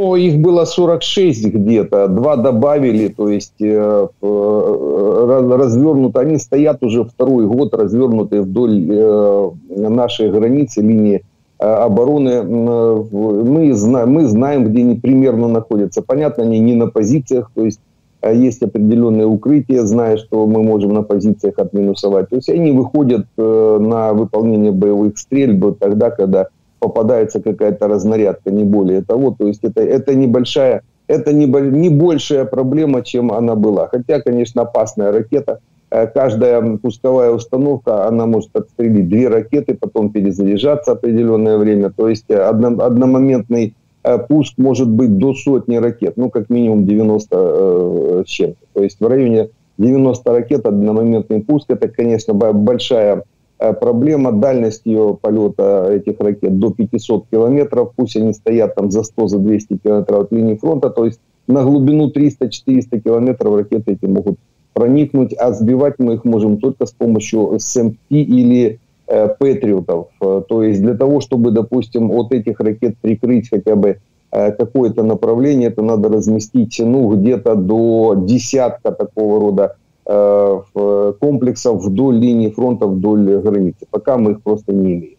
Ну, 0.00 0.14
их 0.14 0.38
было 0.38 0.64
46 0.64 1.46
где-то, 1.46 2.06
два 2.06 2.36
добавили, 2.36 3.08
то 3.08 3.28
есть 3.28 3.60
э, 3.60 4.06
э, 4.22 5.56
развернуты, 5.56 6.20
они 6.20 6.38
стоят 6.38 6.84
уже 6.84 7.02
второй 7.02 7.46
год 7.48 7.74
развернутые 7.74 8.42
вдоль 8.42 8.86
э, 8.88 9.50
нашей 9.70 10.30
границы, 10.30 10.82
линии 10.82 11.24
э, 11.58 11.64
обороны. 11.64 12.28
Э, 12.28 13.04
мы, 13.10 13.72
знаем, 13.74 14.12
мы 14.12 14.26
знаем, 14.26 14.66
где 14.66 14.82
они 14.82 14.94
примерно 14.94 15.48
находятся. 15.48 16.00
Понятно, 16.00 16.44
они 16.44 16.60
не 16.60 16.76
на 16.76 16.86
позициях, 16.86 17.50
то 17.52 17.64
есть 17.64 17.80
э, 18.22 18.32
есть 18.36 18.62
определенное 18.62 19.26
укрытие, 19.26 19.84
зная, 19.84 20.16
что 20.16 20.46
мы 20.46 20.62
можем 20.62 20.94
на 20.94 21.02
позициях 21.02 21.54
отминусовать. 21.58 22.28
То 22.28 22.36
есть 22.36 22.48
они 22.48 22.70
выходят 22.70 23.26
на 23.36 24.12
выполнение 24.12 24.70
боевых 24.70 25.18
стрельб 25.18 25.76
тогда, 25.80 26.10
когда 26.10 26.46
попадается 26.78 27.40
какая-то 27.40 27.88
разнарядка, 27.88 28.50
не 28.50 28.64
более 28.64 29.02
того. 29.02 29.34
То 29.38 29.46
есть 29.46 29.64
это, 29.64 29.82
это 29.82 30.14
небольшая, 30.14 30.82
это 31.06 31.32
не, 31.32 31.46
не 31.46 31.88
большая 31.88 32.44
проблема, 32.44 33.02
чем 33.02 33.32
она 33.32 33.54
была. 33.54 33.88
Хотя, 33.88 34.20
конечно, 34.20 34.62
опасная 34.62 35.12
ракета. 35.12 35.60
Э, 35.90 36.06
каждая 36.06 36.76
пусковая 36.76 37.30
установка, 37.30 38.06
она 38.06 38.26
может 38.26 38.54
отстрелить 38.54 39.08
две 39.08 39.28
ракеты, 39.28 39.74
потом 39.74 40.10
перезаряжаться 40.10 40.92
определенное 40.92 41.58
время. 41.58 41.90
То 41.90 42.08
есть 42.08 42.30
одно, 42.30 42.84
одномоментный 42.84 43.74
э, 44.04 44.18
пуск 44.18 44.54
может 44.58 44.88
быть 44.88 45.16
до 45.18 45.34
сотни 45.34 45.76
ракет, 45.76 46.16
ну, 46.16 46.30
как 46.30 46.50
минимум 46.50 46.86
90 46.86 47.28
э, 47.32 48.24
чем-то. 48.26 48.66
То 48.74 48.82
есть 48.82 49.00
в 49.00 49.06
районе 49.06 49.48
90 49.78 50.32
ракет 50.32 50.66
одномоментный 50.66 51.40
пуск, 51.40 51.70
это, 51.70 51.88
конечно, 51.88 52.34
большая 52.34 53.16
Э, 53.16 53.37
проблема 53.58 54.32
дальность 54.32 54.82
ее 54.84 55.18
полета 55.20 55.88
этих 55.90 56.20
ракет 56.20 56.58
до 56.58 56.70
500 56.70 57.26
километров. 57.30 57.92
Пусть 57.96 58.16
они 58.16 58.32
стоят 58.32 58.74
там 58.74 58.90
за 58.90 59.02
100, 59.02 59.28
за 59.28 59.38
200 59.38 59.78
километров 59.78 60.20
от 60.20 60.32
линии 60.32 60.56
фронта. 60.56 60.90
То 60.90 61.04
есть 61.04 61.20
на 61.46 61.62
глубину 61.64 62.10
300-400 62.10 63.00
километров 63.00 63.56
ракеты 63.56 63.92
эти 63.92 64.04
могут 64.04 64.38
проникнуть, 64.74 65.32
а 65.32 65.52
сбивать 65.52 65.94
мы 65.98 66.14
их 66.14 66.24
можем 66.24 66.58
только 66.58 66.86
с 66.86 66.92
помощью 66.92 67.58
СМТ 67.58 67.98
или 68.10 68.78
патриотов. 69.06 70.08
То 70.20 70.62
есть 70.62 70.82
для 70.82 70.94
того, 70.94 71.20
чтобы, 71.20 71.50
допустим, 71.50 72.10
от 72.10 72.32
этих 72.32 72.60
ракет 72.60 72.96
прикрыть 73.00 73.48
хотя 73.48 73.74
бы 73.74 73.98
какое-то 74.30 75.02
направление, 75.02 75.68
это 75.68 75.80
надо 75.80 76.10
разместить 76.10 76.78
ну, 76.78 77.10
где-то 77.16 77.54
до 77.54 78.14
десятка 78.14 78.92
такого 78.92 79.40
рода 79.40 79.76
комплексов 80.08 81.84
вдоль 81.84 82.16
линии 82.16 82.48
фронта, 82.50 82.86
вдоль 82.86 83.38
границы. 83.40 83.86
Пока 83.90 84.16
мы 84.16 84.32
их 84.32 84.42
просто 84.42 84.72
не 84.72 84.94
имеем. 84.94 85.17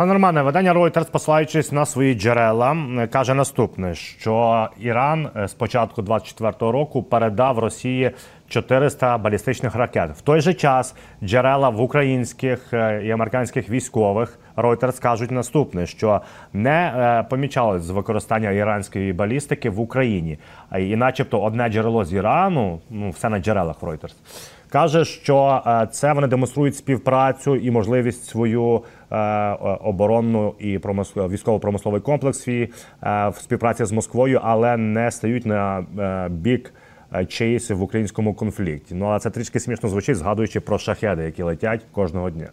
Пане 0.00 0.12
Романе, 0.12 0.42
видання 0.42 0.74
Reuters, 0.74 1.10
посилаючись 1.10 1.72
на 1.72 1.86
свої 1.86 2.14
джерела, 2.14 2.76
каже 3.12 3.34
наступне: 3.34 3.94
що 3.94 4.68
Іран 4.78 5.28
з 5.46 5.54
початку 5.54 6.02
24-го 6.02 6.72
року 6.72 7.02
передав 7.02 7.58
Росії 7.58 8.10
400 8.48 9.18
балістичних 9.18 9.74
ракет. 9.74 10.10
В 10.10 10.20
той 10.20 10.40
же 10.40 10.54
час 10.54 10.94
джерела 11.22 11.68
в 11.68 11.80
українських 11.80 12.68
і 13.04 13.10
американських 13.10 13.70
військових 13.70 14.38
Reuters 14.56 15.02
кажуть 15.02 15.30
наступне: 15.30 15.86
що 15.86 16.20
не 16.52 17.24
помічалось 17.30 17.82
з 17.82 17.90
використання 17.90 18.50
іранської 18.50 19.12
балістики 19.12 19.70
в 19.70 19.80
Україні, 19.80 20.38
і, 20.78 20.96
начебто, 20.96 21.42
одне 21.42 21.68
джерело 21.68 22.04
з 22.04 22.12
Ірану, 22.12 22.80
ну 22.90 23.10
все 23.10 23.28
на 23.28 23.38
джерелах 23.38 23.80
Reuters, 23.80 24.14
каже, 24.68 25.04
що 25.04 25.62
це 25.92 26.12
вони 26.12 26.26
демонструють 26.26 26.76
співпрацю 26.76 27.56
і 27.56 27.70
можливість 27.70 28.24
свою 28.24 28.82
оборонну 29.83 30.53
і 30.59 30.79
військово-промисловий 31.17 32.01
комплекс 32.01 32.47
в 32.47 33.33
співпраці 33.39 33.85
з 33.85 33.91
Москвою, 33.91 34.39
але 34.43 34.77
не 34.77 35.11
стають 35.11 35.45
на 35.45 35.85
бік 36.29 36.73
чиїсь 37.27 37.71
в 37.71 37.81
українському 37.81 38.33
конфлікті. 38.33 38.95
Ну 38.95 39.05
а 39.05 39.19
це 39.19 39.29
трішки 39.29 39.59
смішно 39.59 39.89
звучить, 39.89 40.17
згадуючи 40.17 40.59
про 40.59 40.77
шахеди, 40.77 41.23
які 41.23 41.43
летять 41.43 41.81
кожного 41.91 42.29
дня. 42.29 42.49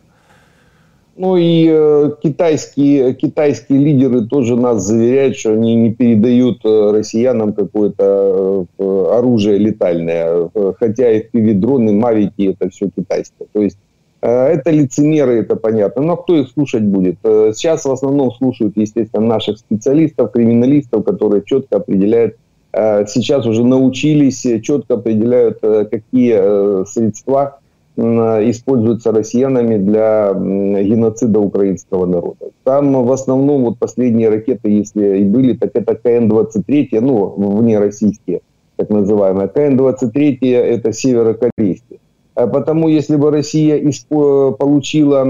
Ну 1.15 1.37
и 1.37 1.69
э, 1.69 2.11
китайские, 2.23 3.15
китайские 3.15 3.79
лидеры 3.79 4.27
тоже 4.27 4.57
нас 4.57 4.83
заверяют, 4.83 5.37
что 5.37 5.53
они 5.53 5.75
не 5.75 5.93
передают 5.93 6.65
э, 6.65 6.91
россиянам 6.91 7.53
какое-то 7.53 8.67
э, 8.79 9.07
оружие 9.11 9.59
летальное. 9.59 10.49
Хотя 10.79 11.11
и 11.13 11.53
дроны, 11.53 11.93
мавики, 11.93 12.57
это 12.59 12.71
все 12.71 12.89
китайское. 12.89 13.47
То 13.53 13.61
есть 13.61 13.79
это 14.22 14.72
лицемеры, 14.72 15.40
это 15.42 15.56
понятно. 15.56 16.02
Но 16.02 16.18
кто 16.18 16.36
их 16.36 16.50
слушать 16.50 16.84
будет? 16.84 17.18
Сейчас 17.24 17.86
в 17.86 17.92
основном 17.92 18.32
слушают, 18.32 18.76
естественно, 18.76 19.26
наших 19.26 19.58
специалистов, 19.58 20.32
криминалистов, 20.32 21.04
которые 21.04 21.44
четко 21.46 21.78
определяют, 21.78 22.36
сейчас 22.74 23.46
уже 23.46 23.64
научились, 23.64 24.46
четко 24.64 24.96
определяют, 24.96 25.60
какие 25.60 26.86
средства 26.86 27.60
используются 27.98 29.12
россиянами 29.12 29.78
для 29.78 30.32
геноцида 30.34 31.40
украинского 31.40 32.06
народа. 32.06 32.52
Там 32.64 32.94
в 33.06 33.12
основном 33.12 33.64
вот 33.64 33.80
последние 33.80 34.30
ракеты, 34.30 34.70
если 34.70 35.18
и 35.20 35.24
были, 35.24 35.54
так 35.54 35.72
это 35.74 35.96
КН-23, 35.96 37.00
ну, 37.02 37.34
вне 37.58 37.80
российские, 37.80 38.42
так 38.76 38.92
называемые. 38.92 39.48
КН-23 39.48 40.38
это 40.56 40.94
северокорейские. 40.94 41.97
А 42.38 42.48
потому 42.48 42.88
если 42.88 43.16
бы 43.16 43.32
Россия 43.32 43.82
получила 44.10 45.24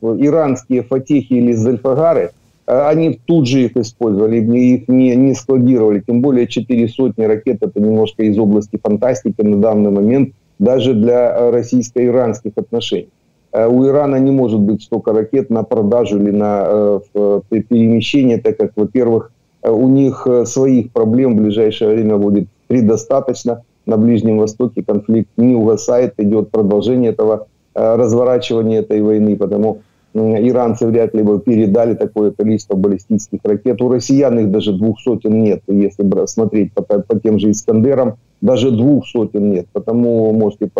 иранские 0.00 0.82
фатехи 0.82 1.34
или 1.34 1.52
зальфагары, 1.52 2.30
они 2.66 3.20
тут 3.26 3.46
же 3.46 3.64
их 3.64 3.76
использовали, 3.76 4.38
их 4.38 4.88
не, 4.88 5.14
не 5.14 5.34
складировали. 5.34 6.00
Тем 6.00 6.20
более 6.22 6.46
четыре 6.46 6.88
сотни 6.88 7.24
ракет, 7.24 7.58
это 7.60 7.80
немножко 7.80 8.22
из 8.22 8.38
области 8.38 8.78
фантастики 8.82 9.42
на 9.42 9.58
данный 9.58 9.90
момент– 9.90 10.34
даже 10.62 10.94
для 10.94 11.36
э, 11.36 11.50
российско-иранских 11.50 12.52
отношений. 12.56 13.08
Э, 13.52 13.66
у 13.66 13.84
Ирана 13.86 14.16
не 14.16 14.30
может 14.30 14.60
быть 14.60 14.82
столько 14.82 15.12
ракет 15.12 15.50
на 15.50 15.64
продажу 15.64 16.18
или 16.18 16.30
на 16.30 17.00
э, 17.14 17.40
перемещение, 17.48 18.38
так 18.38 18.56
как, 18.56 18.72
во-первых, 18.76 19.32
у 19.64 19.88
них 19.88 20.26
своих 20.44 20.90
проблем 20.90 21.34
в 21.34 21.42
ближайшее 21.42 21.94
время 21.94 22.16
будет 22.16 22.48
предостаточно. 22.66 23.62
На 23.86 23.96
Ближнем 23.96 24.38
Востоке 24.38 24.82
конфликт 24.82 25.30
не 25.36 25.54
угасает, 25.54 26.14
идет 26.18 26.50
продолжение 26.50 27.10
этого 27.10 27.46
разворачивания 27.74 28.80
этой 28.80 29.00
войны, 29.02 29.36
потому 29.36 29.80
иранцы 30.14 30.86
вряд 30.86 31.14
ли 31.14 31.22
бы 31.22 31.40
передали 31.40 31.94
такое 31.94 32.32
количество 32.32 32.76
баллистических 32.76 33.40
ракет. 33.44 33.80
У 33.80 33.88
россиян 33.88 34.38
их 34.38 34.50
даже 34.50 34.72
двух 34.72 35.00
сотен 35.00 35.42
нет, 35.42 35.62
если 35.66 36.26
смотреть 36.26 36.72
по, 36.74 36.82
по 36.82 37.18
тем 37.18 37.38
же 37.38 37.50
«Искандерам», 37.50 38.16
даже 38.40 38.70
двух 38.70 39.06
сотен 39.06 39.50
нет. 39.50 39.66
Потому 39.72 40.32
можете 40.32 40.70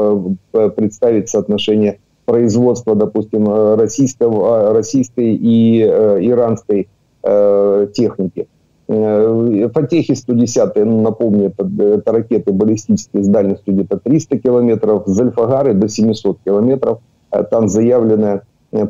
представить 0.76 1.30
соотношение 1.30 1.98
производства, 2.24 2.94
допустим, 2.94 3.48
российского, 3.74 4.70
а, 4.70 4.72
российской 4.72 5.34
и 5.34 5.82
э, 5.82 6.18
иранской 6.22 6.88
э, 7.22 7.86
техники. 7.94 8.46
Э, 8.92 9.68
Фатехи 9.72 10.14
110, 10.14 10.76
ну, 10.76 11.00
напомню, 11.02 11.46
это, 11.56 11.68
это 11.82 12.12
ракеты 12.12 12.52
баллистические 12.52 13.24
с 13.24 13.28
дальностью 13.28 13.74
где-то 13.74 13.98
300 13.98 14.38
километров, 14.38 15.04
Зальфагары 15.06 15.74
до 15.74 15.88
700 15.88 16.38
километров. 16.44 16.98
Э, 17.30 17.42
там 17.44 17.68
заявленная 17.68 18.42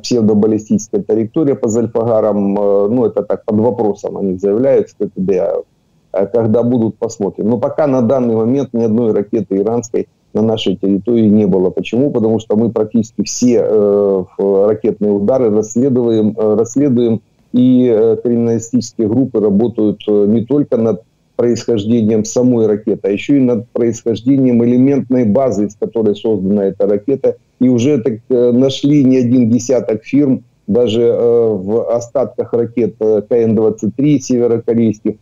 псевдобаллистическая 0.03 1.03
траектория 1.03 1.57
по 1.57 1.69
Зальфагарам, 1.69 2.55
ну, 2.55 3.05
это 3.05 3.25
так, 3.25 3.45
под 3.45 3.57
вопросом 3.57 4.17
они 4.17 4.39
заявляют, 4.39 4.91
что 4.91 5.07
это 5.07 5.65
а 6.13 6.27
когда 6.27 6.63
будут, 6.63 6.99
посмотрим. 6.99 7.49
Но 7.49 7.59
пока 7.59 7.87
на 7.87 8.03
данный 8.03 8.37
момент 8.37 8.69
ни 8.73 8.85
одной 8.85 9.13
ракеты 9.13 9.57
иранской 9.57 10.09
на 10.35 10.43
нашей 10.43 10.77
территории 10.77 11.29
не 11.29 11.47
было. 11.47 11.71
Почему? 11.71 12.11
Потому 12.11 12.39
что 12.39 12.57
мы 12.57 12.71
практически 12.71 13.23
все 13.23 13.63
э, 13.65 14.25
ракетные 14.39 15.13
удары 15.13 15.51
расследуем, 15.51 16.35
э, 16.37 16.55
расследуем 16.55 17.23
и 17.53 17.87
э, 17.89 18.17
криминалистические 18.23 19.09
группы 19.09 19.41
работают 19.41 20.01
э, 20.09 20.27
не 20.27 20.45
только 20.45 20.77
над 20.77 21.03
происхождением 21.37 22.25
самой 22.25 22.67
ракеты, 22.67 23.01
а 23.09 23.11
еще 23.11 23.37
и 23.37 23.41
над 23.41 23.69
происхождением 23.71 24.65
элементной 24.65 25.25
базы, 25.25 25.67
из 25.67 25.77
которой 25.77 26.15
создана 26.15 26.67
эта 26.67 26.87
ракета. 26.87 27.37
И 27.61 27.69
уже 27.69 27.99
так 27.99 28.15
э, 28.29 28.53
нашли 28.53 29.05
не 29.05 29.19
один 29.19 29.51
десяток 29.51 30.05
фирм, 30.05 30.45
даже 30.67 31.03
в 31.03 31.95
остатках 31.95 32.53
ракет 32.53 32.95
э, 33.01 33.23
КН-23 33.29 34.19
северокорейских, 34.19 35.15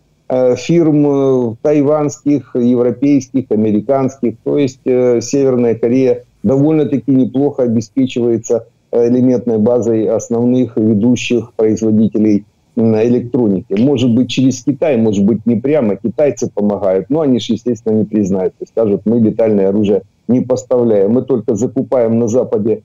фирм 0.59 1.57
тайванских, 1.61 2.55
европейских, 2.55 3.47
американских. 3.51 4.37
То 4.45 4.59
есть 4.59 4.79
Северная 4.85 5.75
Корея 5.75 6.23
довольно-таки 6.45 7.11
неплохо 7.11 7.64
обеспечивается 7.64 8.69
элементной 8.92 9.59
базой 9.59 10.09
основных 10.09 10.76
ведущих 10.76 11.53
производителей 11.55 12.44
электроники. 12.76 13.74
Может 13.74 14.14
быть, 14.14 14.31
через 14.31 14.62
Китай, 14.62 14.96
может 14.96 15.24
быть, 15.24 15.44
не 15.44 15.57
прямо. 15.57 15.96
Китайцы 15.96 16.50
помогают, 16.53 17.11
но 17.11 17.20
они 17.20 17.38
же, 17.38 17.55
естественно, 17.55 17.98
не 17.98 18.05
признают. 18.05 18.55
Скажут, 18.66 19.03
мы 19.05 19.20
летальное 19.20 19.68
оружие 19.68 20.03
не 20.29 20.40
поставляем. 20.40 21.12
Мы 21.12 21.22
только 21.22 21.55
закупаем 21.55 22.18
на 22.18 22.29
Западе 22.29 22.83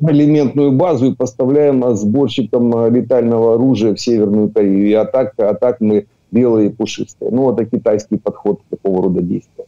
элементную 0.00 0.72
базу 0.72 1.12
и 1.12 1.14
поставляем 1.14 1.94
сборщикам 1.94 2.92
летального 2.92 3.54
оружия 3.54 3.94
в 3.94 4.00
Северную 4.00 4.50
Корею. 4.50 4.88
И 4.88 4.92
а 4.92 5.04
так, 5.04 5.34
а 5.38 5.54
так 5.54 5.80
мы 5.80 6.06
белые 6.30 6.68
и 6.68 6.72
пушистые. 6.72 7.30
Ну, 7.30 7.52
это 7.52 7.64
китайский 7.64 8.16
подход 8.16 8.60
такого 8.68 9.04
рода 9.04 9.22
действия. 9.22 9.64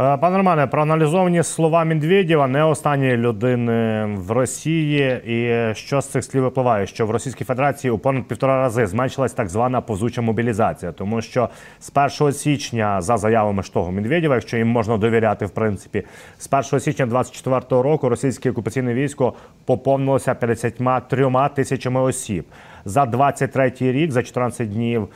Е, 0.00 0.16
пане 0.16 0.36
Романе, 0.36 0.66
проаналізовані 0.66 1.42
слова 1.42 1.84
Медведєва, 1.84 2.46
не 2.46 2.64
останньої 2.64 3.16
людини 3.16 4.04
в 4.06 4.30
Росії. 4.30 5.20
І 5.26 5.74
що 5.74 6.00
з 6.00 6.06
цих 6.06 6.24
слів 6.24 6.42
випливає? 6.42 6.86
Що 6.86 7.06
в 7.06 7.10
Російській 7.10 7.44
Федерації 7.44 7.90
у 7.90 7.98
понад 7.98 8.24
півтора 8.24 8.56
рази 8.56 8.86
зменшилась 8.86 9.32
так 9.32 9.48
звана 9.48 9.80
повзуча 9.80 10.22
мобілізація, 10.22 10.92
тому 10.92 11.22
що 11.22 11.48
з 11.80 11.92
1 12.20 12.32
січня, 12.32 13.00
за 13.00 13.16
заявами 13.16 13.62
ж 13.62 13.72
того 13.72 13.92
Медведєва, 13.92 14.34
якщо 14.34 14.56
їм 14.56 14.68
можна 14.68 14.96
довіряти, 14.96 15.46
в 15.46 15.50
принципі, 15.50 16.04
з 16.38 16.48
1 16.52 16.80
січня 16.80 17.06
24 17.06 17.82
року 17.82 18.08
російське 18.08 18.50
окупаційне 18.50 18.94
військо 18.94 19.32
поповнилося 19.64 20.34
53 20.34 21.30
тисячами 21.54 22.00
осіб 22.00 22.44
за 22.84 23.06
23 23.06 23.72
рік, 23.80 24.12
за 24.12 24.22
14 24.22 24.72
днів 24.72 25.02
е, 25.02 25.08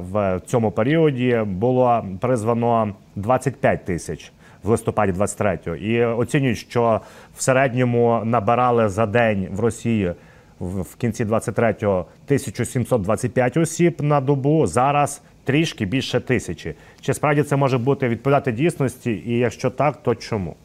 в 0.00 0.40
цьому 0.46 0.70
періоді 0.70 1.42
було 1.46 2.04
призвано 2.20 2.94
25 3.16 3.84
тисяч. 3.84 4.32
В 4.62 4.68
листопаді 4.68 5.12
23-го. 5.12 5.76
і 5.76 6.04
оцінюють, 6.04 6.58
що 6.58 7.00
в 7.36 7.42
середньому 7.42 8.22
набирали 8.24 8.88
за 8.88 9.06
день 9.06 9.48
в 9.52 9.60
Росії 9.60 10.12
в 10.60 10.96
кінці 10.96 11.24
23-го 11.24 11.98
1725 11.98 13.56
осіб 13.56 14.02
на 14.02 14.20
добу. 14.20 14.66
Зараз 14.66 15.22
трішки 15.44 15.84
більше 15.84 16.20
тисячі. 16.20 16.74
Чи 17.00 17.14
справді 17.14 17.42
це 17.42 17.56
може 17.56 17.78
бути 17.78 18.08
відповідати 18.08 18.52
дійсності? 18.52 19.22
І 19.26 19.38
якщо 19.38 19.70
так, 19.70 20.02
то 20.02 20.14
чому? 20.14 20.56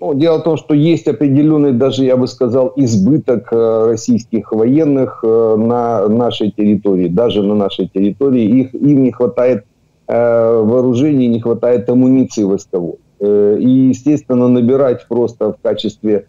Ну, 0.00 0.14
дело 0.14 0.38
в 0.38 0.44
том, 0.44 0.56
что 0.56 0.74
есть 0.74 1.08
определенный, 1.08 1.72
даже 1.72 2.04
я 2.04 2.16
бы 2.16 2.28
сказал, 2.28 2.72
избыток 2.76 3.48
э, 3.52 3.86
российских 3.86 4.52
военных 4.52 5.24
э, 5.24 5.56
на 5.56 6.06
нашей 6.06 6.52
территории, 6.52 7.08
даже 7.08 7.42
на 7.42 7.56
нашей 7.56 7.88
территории. 7.88 8.44
Их, 8.44 8.74
им 8.74 9.02
не 9.02 9.10
хватает 9.10 9.64
э, 10.06 10.62
вооружений, 10.62 11.26
не 11.26 11.40
хватает 11.40 11.90
амуниции 11.90 12.44
войсковой. 12.44 12.98
И, 13.20 13.88
естественно, 13.90 14.46
набирать 14.46 15.08
просто 15.08 15.52
в 15.52 15.56
качестве 15.60 16.26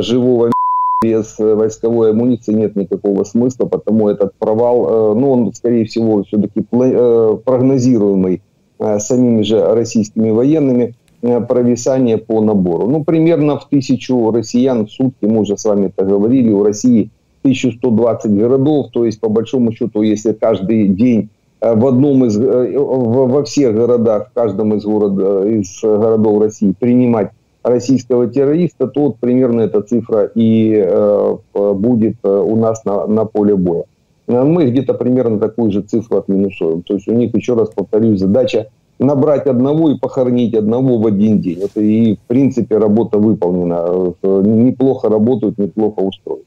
живого 0.00 0.50
без 1.04 1.38
войсковой 1.38 2.10
амуниции 2.10 2.52
нет 2.52 2.74
никакого 2.74 3.22
смысла, 3.22 3.66
потому 3.66 4.08
этот 4.08 4.34
провал, 4.40 5.14
ну, 5.14 5.30
он, 5.30 5.54
скорее 5.54 5.84
всего, 5.84 6.24
все-таки 6.24 6.60
прогнозируемый 6.62 8.42
самими 8.98 9.42
же 9.42 9.64
российскими 9.64 10.30
военными, 10.30 10.96
провисание 11.48 12.18
по 12.18 12.40
набору. 12.40 12.88
Ну, 12.88 13.04
примерно 13.04 13.58
в 13.58 13.68
тысячу 13.68 14.30
россиян 14.30 14.86
в 14.86 14.90
сутки, 14.90 15.24
мы 15.24 15.40
уже 15.40 15.56
с 15.56 15.64
вами 15.64 15.86
это 15.86 16.04
говорили, 16.04 16.50
у 16.50 16.62
России 16.62 17.10
1120 17.42 18.30
городов, 18.32 18.88
то 18.92 19.04
есть, 19.04 19.20
по 19.20 19.28
большому 19.28 19.72
счету, 19.72 20.02
если 20.02 20.32
каждый 20.32 20.88
день 20.88 21.30
Э, 21.64 21.74
в 21.74 21.86
одном 21.86 22.24
из, 22.24 22.38
э, 22.38 22.76
во 22.78 23.42
всех 23.44 23.74
городах, 23.74 24.28
в 24.30 24.34
каждом 24.34 24.74
из, 24.74 24.84
город, 24.84 25.12
из 25.46 25.80
городов 25.82 26.42
России 26.42 26.74
принимать 26.78 27.30
российского 27.62 28.26
террориста, 28.26 28.86
то 28.86 29.00
вот 29.06 29.16
примерно 29.16 29.62
эта 29.62 29.80
цифра 29.80 30.30
и 30.34 30.74
э, 30.76 31.36
будет 31.54 32.16
у 32.22 32.56
нас 32.56 32.84
на, 32.84 33.06
на 33.06 33.24
поле 33.24 33.56
боя. 33.56 33.84
Мы 34.26 34.66
где-то 34.66 34.94
примерно 34.94 35.38
такую 35.38 35.70
же 35.70 35.82
цифру 35.82 36.18
отминусуем. 36.18 36.82
То 36.82 36.94
есть 36.94 37.08
у 37.08 37.14
них, 37.14 37.34
еще 37.34 37.54
раз 37.54 37.70
повторюсь, 37.70 38.20
задача 38.20 38.68
набрать 38.98 39.46
одного 39.46 39.90
и 39.90 39.98
похоронить 39.98 40.54
одного 40.54 40.98
в 40.98 41.06
один 41.06 41.40
день. 41.40 41.60
Это 41.60 41.80
и, 41.80 42.14
в 42.14 42.26
принципе, 42.26 42.78
работа 42.78 43.18
выполнена. 43.18 44.14
Неплохо 44.22 45.08
работают, 45.08 45.58
неплохо 45.58 46.00
устроят. 46.00 46.44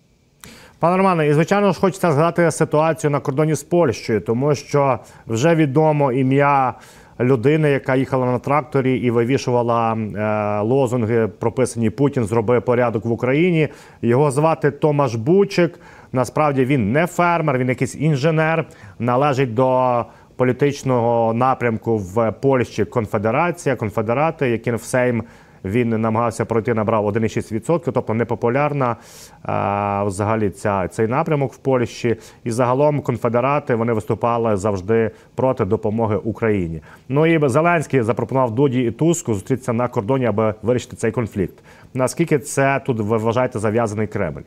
Пане 0.80 0.98
Романе, 0.98 1.28
і 1.28 1.34
звичайно 1.34 1.72
ж 1.72 1.80
хочеться 1.80 2.12
згадати 2.12 2.52
ситуацію 2.52 3.12
на 3.12 3.20
кордоні 3.20 3.56
з 3.56 3.64
Польщею, 3.64 4.22
тому 4.22 4.56
що 4.56 5.00
вже 5.28 5.56
відомо 5.56 6.12
ім'я 6.12 6.74
людини, 7.20 7.70
яка 7.70 7.96
їхала 7.96 8.26
на 8.26 8.40
тракторі 8.40 8.98
і 8.98 9.12
вивішувала 9.12 9.94
е, 9.94 10.62
лозунги, 10.62 11.28
прописані 11.40 11.90
Путін 11.90 12.24
зробив 12.24 12.62
порядок 12.62 13.06
в 13.06 13.12
Україні. 13.12 13.68
Його 14.02 14.32
звати 14.32 14.72
Томаш 14.72 15.16
Бучик. 15.16 15.80
Насправді 16.12 16.66
він 16.66 16.92
не 16.92 17.08
фермер, 17.08 17.58
він 17.58 17.70
якийсь 17.70 17.96
інженер, 17.96 18.66
належить 19.00 19.54
до 19.54 20.06
політичного 20.38 21.34
напрямку 21.34 21.98
в 21.98 22.32
Польщі 22.32 22.86
Конфедерація, 22.86 23.76
конфедерати, 23.76 24.50
які 24.50 24.72
в 24.72 24.82
Сейм 24.82 25.24
він 25.66 25.90
намагався 25.90 26.46
пройти, 26.46 26.74
набрав 26.74 27.06
1,6%, 27.06 27.92
тобто 27.92 28.14
непопулярна 28.14 28.96
а, 29.44 30.04
взагалі 30.04 30.50
ця 30.50 30.88
цей 30.88 31.08
напрямок 31.08 31.54
в 31.54 31.58
Польщі. 31.58 32.16
І 32.44 32.52
загалом 32.52 33.02
конфедерати 33.02 33.76
вони 33.76 33.94
виступали 33.94 34.58
завжди 34.58 35.12
проти 35.36 35.66
допомоги 35.66 36.16
Україні. 36.16 36.82
Ну 37.10 37.26
і 37.26 37.50
Зеленський 37.50 38.02
запропонував 38.02 38.52
Дуді 38.52 38.82
і 38.82 38.92
Туску 38.92 39.34
зустрітися 39.34 39.74
на 39.74 39.88
кордоні, 39.88 40.26
аби 40.26 40.54
вирішити 40.62 40.96
цей 40.96 41.12
конфлікт. 41.12 41.56
Наскільки 41.94 42.40
це 42.40 42.82
тут 42.86 43.00
ви 43.00 43.18
вважаєте 43.18 43.60
зав'язаний 43.60 44.08
Кремль? 44.08 44.42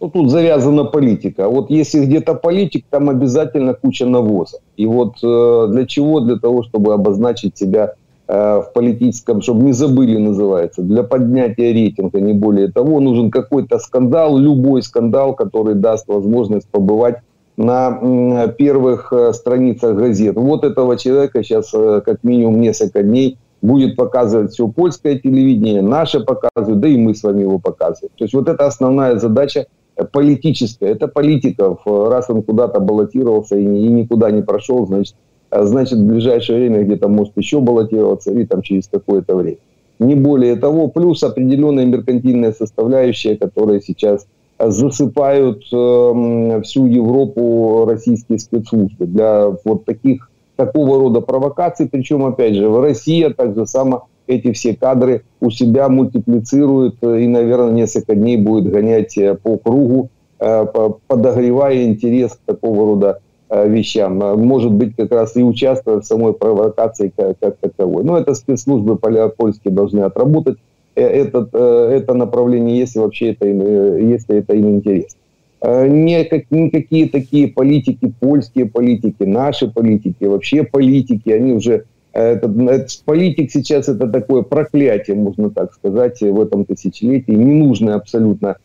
Ну, 0.00 0.10
тут 0.10 0.30
завязана 0.30 0.84
политика. 0.84 1.48
Вот 1.48 1.70
если 1.70 2.04
где-то 2.04 2.34
политик, 2.34 2.84
там 2.90 3.10
обязательно 3.10 3.74
куча 3.74 4.06
навоза. 4.06 4.58
И 4.76 4.86
вот 4.86 5.16
э, 5.22 5.66
для 5.70 5.86
чего? 5.86 6.20
Для 6.20 6.36
того, 6.36 6.62
чтобы 6.62 6.94
обозначить 6.94 7.58
себя 7.58 7.94
Э, 8.30 8.60
в 8.60 8.74
политическом, 8.74 9.40
чтобы 9.40 9.62
не 9.62 9.72
забыли, 9.72 10.18
называется, 10.18 10.82
для 10.82 11.02
поднятия 11.02 11.72
рейтинга, 11.72 12.20
не 12.20 12.34
более 12.34 12.70
того, 12.70 13.00
нужен 13.00 13.30
какой-то 13.30 13.78
скандал, 13.78 14.36
любой 14.36 14.82
скандал, 14.82 15.34
который 15.34 15.74
даст 15.74 16.06
возможность 16.08 16.68
побывать 16.68 17.20
на 17.56 18.46
первых 18.58 19.14
э, 19.14 19.32
страницах 19.32 19.96
газет. 19.96 20.36
Вот 20.36 20.62
этого 20.64 20.98
человека 20.98 21.42
сейчас 21.42 21.72
э, 21.72 22.02
как 22.04 22.22
минимум 22.22 22.60
несколько 22.60 23.02
дней 23.02 23.38
будет 23.62 23.96
показывать 23.96 24.52
все 24.52 24.68
польское 24.68 25.18
телевидение, 25.18 25.80
наше 25.80 26.20
показывают, 26.20 26.80
да 26.80 26.88
и 26.88 26.98
мы 26.98 27.14
с 27.14 27.22
вами 27.22 27.40
его 27.44 27.58
показываем. 27.58 28.12
То 28.18 28.24
есть 28.24 28.34
вот 28.34 28.46
это 28.50 28.66
основная 28.66 29.18
задача 29.18 29.68
политическая, 30.04 30.88
это 30.88 31.08
политиков. 31.08 31.80
Раз 31.84 32.30
он 32.30 32.42
куда-то 32.42 32.80
баллотировался 32.80 33.56
и 33.56 33.64
никуда 33.64 34.30
не 34.30 34.42
прошел, 34.42 34.86
значит, 34.86 35.14
а 35.50 35.64
значит, 35.64 35.98
в 35.98 36.06
ближайшее 36.06 36.58
время 36.58 36.84
где-то 36.84 37.08
может 37.08 37.36
еще 37.36 37.60
баллотироваться, 37.60 38.32
и 38.32 38.44
там 38.44 38.62
через 38.62 38.88
какое-то 38.88 39.36
время. 39.36 39.58
Не 39.98 40.14
более 40.14 40.56
того, 40.56 40.88
плюс 40.88 41.22
определенная 41.22 41.86
меркантильная 41.86 42.52
составляющая, 42.52 43.36
которая 43.36 43.80
сейчас 43.80 44.26
засыпают 44.58 45.62
э, 45.72 46.60
всю 46.64 46.86
Европу 46.86 47.84
российские 47.86 48.38
спецслужбы 48.38 49.06
для 49.06 49.50
вот 49.64 49.84
таких 49.84 50.30
такого 50.56 50.98
рода 50.98 51.20
провокаций. 51.20 51.88
Причем, 51.88 52.24
опять 52.24 52.54
же, 52.54 52.68
в 52.68 52.80
России 52.80 53.28
так 53.28 53.54
же 53.54 53.66
само 53.66 54.08
эти 54.28 54.52
все 54.52 54.76
кадры 54.76 55.22
у 55.40 55.50
себя 55.50 55.88
мультиплицируют 55.88 56.96
и, 57.02 57.26
наверное, 57.26 57.72
несколько 57.72 58.14
дней 58.14 58.36
будет 58.36 58.70
гонять 58.70 59.16
э, 59.18 59.34
по 59.34 59.56
кругу, 59.56 60.10
э, 60.38 60.66
подогревая 61.06 61.84
интерес 61.84 62.32
к 62.32 62.40
такого 62.46 62.86
рода 62.86 63.20
Э, 63.50 63.66
вещам, 63.66 64.18
может 64.18 64.72
быть, 64.72 64.94
как 64.94 65.10
раз 65.10 65.34
и 65.36 65.42
участвуя 65.42 66.00
в 66.00 66.04
самой 66.04 66.34
провокации 66.34 67.10
как, 67.16 67.38
как 67.38 67.56
таковой. 67.56 68.04
Но 68.04 68.18
это 68.18 68.34
спецслужбы 68.34 68.96
польские 68.96 69.72
должны 69.72 70.00
отработать 70.00 70.58
э, 70.94 71.00
этот, 71.00 71.48
э, 71.54 71.90
это 71.94 72.12
направление, 72.12 72.78
если 72.78 72.98
вообще 72.98 73.30
это 73.30 73.48
им, 73.48 74.06
если 74.10 74.36
это 74.36 74.54
им 74.54 74.68
интересно. 74.76 75.18
Не 75.62 76.28
никакие 76.50 77.08
такие 77.08 77.48
политики, 77.48 78.12
польские 78.20 78.66
политики, 78.66 79.22
наши 79.24 79.68
политики, 79.68 80.24
вообще 80.24 80.62
политики, 80.62 81.30
они 81.30 81.54
уже... 81.54 81.84
Это, 82.12 82.48
это, 82.48 82.86
политик 83.04 83.50
сейчас 83.50 83.88
это 83.88 84.08
такое 84.08 84.42
проклятие, 84.42 85.16
можно 85.16 85.50
так 85.50 85.72
сказать, 85.74 86.20
в 86.20 86.40
этом 86.40 86.64
тысячелетии. 86.64 87.32
Ненужная 87.32 87.94
абсолютно 87.94 88.56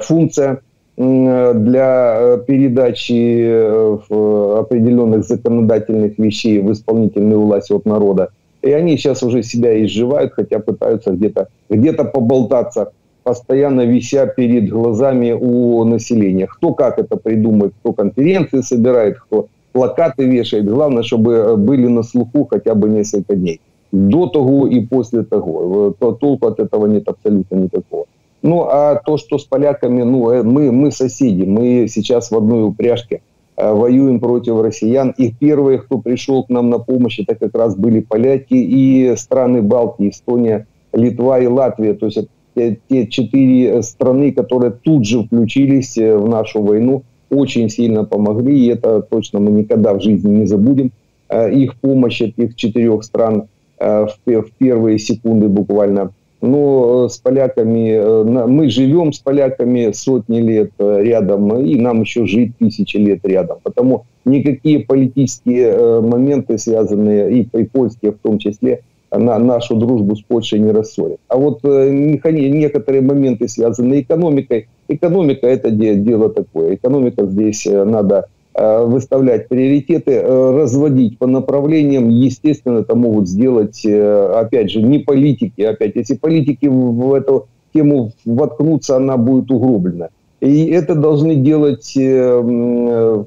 функция 0.00 0.60
для 0.96 2.16
э, 2.18 2.38
передачи 2.46 3.44
э, 3.44 4.58
определенных 4.58 5.24
законодательных 5.24 6.18
вещей 6.18 6.60
в 6.60 6.72
исполнительную 6.72 7.42
власть 7.42 7.70
от 7.70 7.84
народа. 7.84 8.30
И 8.62 8.72
они 8.72 8.96
сейчас 8.96 9.22
уже 9.22 9.42
себя 9.42 9.84
изживают, 9.84 10.32
хотя 10.32 10.58
пытаются 10.58 11.12
где-то 11.12 11.48
где 11.68 11.92
поболтаться, 11.92 12.92
постоянно 13.24 13.84
вися 13.84 14.26
перед 14.26 14.70
глазами 14.70 15.32
у 15.32 15.84
населения. 15.84 16.46
Кто 16.46 16.72
как 16.72 16.98
это 16.98 17.16
придумает, 17.16 17.74
кто 17.80 17.92
конференции 17.92 18.62
собирает, 18.62 19.18
кто 19.18 19.48
плакаты 19.76 20.24
вешает. 20.24 20.64
Главное, 20.64 21.02
чтобы 21.02 21.32
э, 21.32 21.56
были 21.56 21.86
на 21.86 22.02
слуху 22.02 22.48
хотя 22.50 22.74
бы 22.74 22.88
несколько 22.88 23.36
дней. 23.36 23.60
До 23.92 24.26
того 24.26 24.66
и 24.66 24.80
после 24.80 25.22
того. 25.22 25.94
То 25.98 26.12
толку 26.12 26.46
от 26.46 26.60
этого 26.60 26.86
нет 26.86 27.06
абсолютно 27.08 27.56
никакого. 27.56 28.06
Ну, 28.40 28.62
а 28.62 28.94
то, 28.94 29.18
что 29.18 29.38
с 29.38 29.44
поляками, 29.44 30.02
ну, 30.02 30.30
э, 30.30 30.42
мы, 30.42 30.72
мы 30.72 30.90
соседи, 30.90 31.42
мы 31.42 31.88
сейчас 31.88 32.30
в 32.30 32.36
одной 32.36 32.64
упряжке 32.64 33.20
э, 33.56 33.70
воюем 33.70 34.18
против 34.18 34.62
россиян. 34.62 35.14
И 35.18 35.30
первые, 35.30 35.78
кто 35.78 35.98
пришел 35.98 36.44
к 36.44 36.48
нам 36.48 36.70
на 36.70 36.78
помощь, 36.78 37.20
это 37.20 37.34
как 37.34 37.54
раз 37.54 37.76
были 37.76 38.00
поляки 38.00 38.54
и 38.54 39.14
страны 39.16 39.60
Балтии, 39.60 40.08
Эстония, 40.08 40.66
Литва 40.94 41.38
и 41.40 41.46
Латвия. 41.46 41.92
То 41.92 42.06
есть 42.06 42.18
это 42.54 42.76
те 42.88 43.06
четыре 43.08 43.82
страны, 43.82 44.32
которые 44.32 44.70
тут 44.70 45.04
же 45.04 45.24
включились 45.24 45.98
э, 45.98 46.16
в 46.16 46.26
нашу 46.28 46.62
войну, 46.62 47.02
очень 47.30 47.68
сильно 47.68 48.04
помогли. 48.04 48.66
И 48.66 48.68
это 48.68 49.02
точно 49.02 49.40
мы 49.40 49.50
никогда 49.50 49.94
в 49.94 50.02
жизни 50.02 50.30
не 50.30 50.46
забудем. 50.46 50.92
Их 51.30 51.74
помощь 51.76 52.20
этих 52.20 52.54
четырех 52.54 53.02
стран 53.02 53.48
в 53.78 54.44
первые 54.58 54.98
секунды 54.98 55.48
буквально 55.48 56.12
но 56.40 57.06
э, 57.06 57.08
с 57.08 57.18
поляками, 57.18 57.90
э, 57.90 58.46
мы 58.46 58.68
живем 58.68 59.12
с 59.12 59.18
поляками 59.18 59.92
сотни 59.92 60.40
лет 60.40 60.70
э, 60.78 61.02
рядом, 61.02 61.60
и 61.60 61.76
нам 61.76 62.02
еще 62.02 62.26
жить 62.26 62.56
тысячи 62.58 62.96
лет 62.96 63.20
рядом. 63.24 63.58
Потому 63.62 64.04
никакие 64.24 64.80
политические 64.80 66.00
моменты, 66.00 66.58
связанные 66.58 67.40
и, 67.40 67.48
и 67.52 67.64
польские 67.64 68.12
в 68.12 68.18
том 68.18 68.38
числе, 68.38 68.82
на 69.10 69.38
нашу 69.38 69.76
дружбу 69.76 70.16
с 70.16 70.22
Польшей 70.22 70.58
не 70.58 70.72
рассорят. 70.72 71.18
А 71.28 71.36
вот 71.36 71.62
некоторые 71.62 73.02
моменты, 73.02 73.48
связанные 73.48 74.02
экономикой, 74.02 74.68
экономика 74.88 75.46
это 75.46 75.70
дело 75.70 76.30
такое. 76.30 76.74
Экономика 76.74 77.26
здесь 77.26 77.66
надо 77.66 78.26
Э, 78.58 78.86
выставлять 78.86 79.48
приоритеты, 79.48 80.12
э, 80.12 80.50
разводить 80.50 81.18
по 81.18 81.26
направлениям. 81.26 82.08
Естественно, 82.08 82.78
это 82.78 82.94
могут 82.94 83.28
сделать, 83.28 83.84
э, 83.84 84.32
опять 84.34 84.70
же, 84.70 84.80
не 84.80 84.98
политики. 84.98 85.60
Опять, 85.60 85.94
если 85.94 86.14
политики 86.14 86.64
в 86.64 87.12
эту 87.12 87.48
тему 87.74 88.12
воткнутся, 88.24 88.96
она 88.96 89.18
будет 89.18 89.50
угроблена. 89.50 90.08
И 90.40 90.68
это 90.68 90.94
должны 90.94 91.34
делать, 91.36 91.92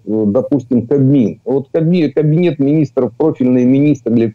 допустим, 0.05 0.87
Кабмин. 0.87 1.41
Вот 1.45 1.67
кабинет 1.71 2.59
министров, 2.59 3.11
профильные 3.15 3.65
министры 3.65 4.15
или, 4.15 4.33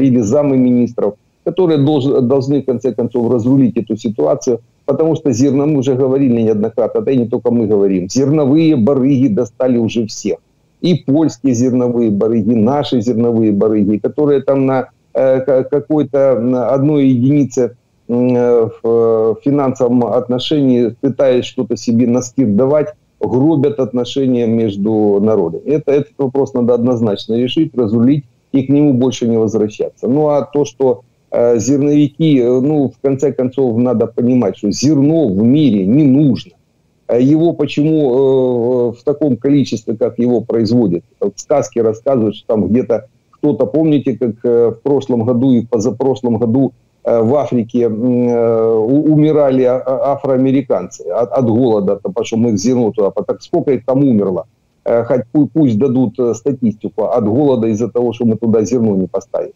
или 0.00 0.20
замы 0.20 0.56
министров, 0.56 1.14
которые 1.44 1.78
должны, 1.78 2.62
в 2.62 2.66
конце 2.66 2.92
концов, 2.92 3.30
разрулить 3.30 3.76
эту 3.76 3.96
ситуацию– 3.96 4.60
Потому 4.86 5.16
что 5.16 5.32
зерно, 5.32 5.66
мы 5.66 5.78
уже 5.78 5.94
говорили 5.94 6.42
неоднократно, 6.42 7.00
да 7.00 7.10
и 7.10 7.16
не 7.16 7.26
только 7.26 7.50
мы 7.50 7.66
говорим, 7.66 8.08
зерновые 8.08 8.76
барыги 8.76 9.28
достали 9.28 9.78
уже 9.78 10.06
всех. 10.06 10.38
И 10.82 10.94
польские 11.06 11.54
зерновые 11.54 12.10
барыги, 12.10 12.52
наши 12.52 13.00
зерновые 13.00 13.52
барыги, 13.52 13.96
которые 13.96 14.42
там 14.42 14.66
на 14.66 14.90
э, 15.14 15.40
какой-то 15.40 16.38
на 16.38 16.68
одной 16.68 17.06
единице 17.06 17.76
в 18.06 19.38
финансовом 19.42 20.04
отношении, 20.04 20.94
пытаясь 21.00 21.46
что-то 21.46 21.78
себе 21.78 22.06
на 22.06 22.20
давать, 22.36 22.88
гробят 23.18 23.80
отношения 23.80 24.46
между 24.46 25.18
народами. 25.22 25.62
Это, 25.64 25.92
этот 25.92 26.12
вопрос 26.18 26.52
надо 26.52 26.74
однозначно 26.74 27.32
решить, 27.34 27.74
разрулить 27.74 28.26
и 28.52 28.62
к 28.64 28.68
нему 28.68 28.92
больше 28.92 29.26
не 29.26 29.38
возвращаться. 29.38 30.06
Ну 30.06 30.28
а 30.28 30.42
то, 30.42 30.66
что 30.66 31.00
э, 31.00 31.13
зерновики, 31.56 32.42
ну 32.42 32.90
в 32.90 33.00
конце 33.00 33.32
концов 33.32 33.76
надо 33.78 34.06
понимать, 34.06 34.56
что 34.56 34.70
зерно 34.70 35.28
в 35.28 35.42
мире 35.42 35.86
не 35.86 36.04
нужно. 36.04 36.52
Его 37.12 37.52
почему 37.52 38.92
э, 38.92 38.92
в 38.98 39.04
таком 39.04 39.36
количестве, 39.36 39.96
как 39.96 40.18
его 40.18 40.40
производят? 40.40 41.04
В 41.20 41.32
сказке 41.36 41.82
рассказывают, 41.82 42.36
что 42.36 42.46
там 42.46 42.68
где-то 42.68 43.08
кто-то, 43.44 43.66
помните, 43.66 44.16
как 44.16 44.36
э, 44.42 44.70
в 44.70 44.80
прошлом 44.82 45.24
году 45.24 45.52
и 45.52 45.66
позапрошлом 45.66 46.38
году 46.38 46.72
э, 47.04 47.20
в 47.20 47.34
Африке 47.36 47.82
э, 47.82 47.86
умирали 47.86 49.64
а, 49.64 49.76
а, 49.76 50.12
афроамериканцы 50.14 51.02
от, 51.02 51.30
от 51.30 51.44
голода, 51.44 51.96
потому 51.96 52.24
что 52.24 52.38
мы 52.38 52.56
зерно 52.56 52.90
туда, 52.92 53.10
так 53.10 53.42
сколько 53.42 53.72
их 53.72 53.84
там 53.84 53.98
умерло? 53.98 54.46
Хоть 54.86 55.22
пусть 55.54 55.78
дадут 55.78 56.18
статистику 56.36 57.04
от 57.04 57.24
голода 57.24 57.68
из-за 57.68 57.88
того, 57.88 58.12
что 58.12 58.26
мы 58.26 58.36
туда 58.36 58.64
зерно 58.64 58.96
не 58.96 59.06
поставили. 59.06 59.54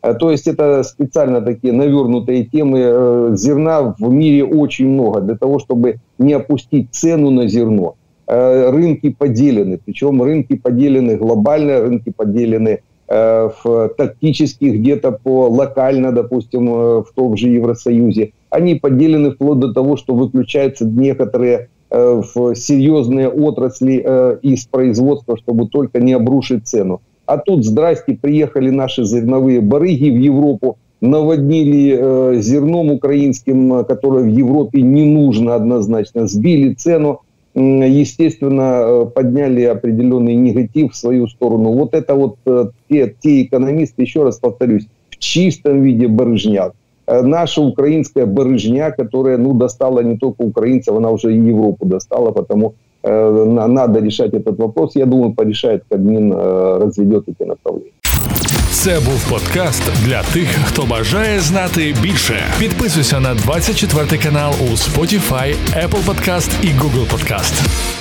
То 0.00 0.30
есть 0.30 0.46
это 0.46 0.82
специально 0.82 1.42
такие 1.42 1.72
навернутые 1.72 2.44
темы. 2.44 3.36
Зерна 3.36 3.94
в 3.98 4.10
мире 4.10 4.44
очень 4.44 4.88
много 4.88 5.20
для 5.20 5.36
того, 5.36 5.58
чтобы 5.58 5.96
не 6.18 6.32
опустить 6.32 6.88
цену 6.92 7.30
на 7.30 7.46
зерно. 7.46 7.96
Рынки 8.26 9.10
поделены, 9.10 9.78
причем 9.84 10.22
рынки 10.22 10.56
поделены 10.56 11.16
глобально, 11.16 11.80
рынки 11.80 12.10
поделены 12.10 12.80
Э, 13.12 13.50
в, 13.64 13.88
тактически 13.98 14.66
где-то 14.66 15.10
по 15.10 15.48
локально, 15.48 16.12
допустим, 16.12 16.68
э, 16.68 17.02
в 17.02 17.08
том 17.12 17.36
же 17.36 17.48
Евросоюзе. 17.48 18.30
Они 18.50 18.76
поделены 18.76 19.32
вплоть 19.32 19.58
до 19.58 19.72
того, 19.72 19.96
что 19.96 20.14
выключаются 20.14 20.86
некоторые 20.86 21.70
э, 21.90 22.22
в 22.34 22.54
серьезные 22.54 23.28
отрасли 23.28 24.38
из 24.42 24.64
производства, 24.66 25.36
чтобы 25.36 25.66
только 25.66 25.98
не 25.98 26.12
обрушить 26.12 26.68
цену. 26.68 27.00
А 27.30 27.38
тут, 27.38 27.64
здрасте, 27.64 28.18
приехали 28.20 28.70
наши 28.70 29.04
зерновые 29.04 29.60
барыги 29.60 30.10
в 30.10 30.18
Европу, 30.18 30.78
наводнили 31.00 31.96
э, 31.96 32.40
зерном 32.40 32.90
украинским, 32.90 33.84
которое 33.84 34.24
в 34.24 34.26
Европе 34.26 34.82
не 34.82 35.04
нужно 35.04 35.54
однозначно, 35.54 36.26
сбили 36.26 36.74
цену, 36.74 37.20
естественно, 37.54 38.82
э, 38.82 39.06
подняли 39.14 39.62
определенный 39.62 40.34
негатив 40.34 40.92
в 40.92 40.96
свою 40.96 41.28
сторону. 41.28 41.70
Вот 41.72 41.94
это 41.94 42.16
вот 42.16 42.38
э, 42.46 42.70
те, 42.88 43.14
те 43.20 43.42
экономисты, 43.44 44.02
еще 44.02 44.24
раз 44.24 44.40
повторюсь, 44.40 44.88
в 45.10 45.18
чистом 45.18 45.82
виде 45.82 46.08
барыжня. 46.08 46.72
Э, 47.06 47.22
наша 47.22 47.60
украинская 47.60 48.26
барыжня, 48.26 48.90
которая 48.90 49.38
ну, 49.38 49.54
достала 49.54 50.00
не 50.00 50.16
только 50.16 50.42
украинцев, 50.42 50.96
она 50.96 51.10
уже 51.12 51.32
и 51.32 51.38
Европу 51.38 51.86
достала, 51.86 52.32
потому 52.32 52.70
э, 52.70 52.72
надо 53.03 53.99
решать 53.99 54.33
этот 54.33 54.57
вопрос. 54.57 54.95
Я 54.95 55.05
думаю, 55.05 55.33
порешает 55.33 55.83
Кабмин, 55.89 56.33
э, 56.33 56.79
разведет 56.81 57.29
эти 57.29 57.45
направления. 57.45 57.91
Це 58.71 58.99
був 58.99 59.29
подкаст 59.29 59.83
для 60.05 60.23
тих, 60.23 60.47
хто 60.65 60.83
бажає 60.85 61.39
знати 61.39 61.95
більше. 62.01 62.43
Підписуйся 62.59 63.19
на 63.19 63.35
24 63.35 64.17
канал 64.23 64.53
у 64.61 64.75
Spotify, 64.75 65.55
Apple 65.73 66.05
Podcast 66.05 66.51
і 66.63 66.67
Google 66.67 67.07
Podcast. 67.13 67.98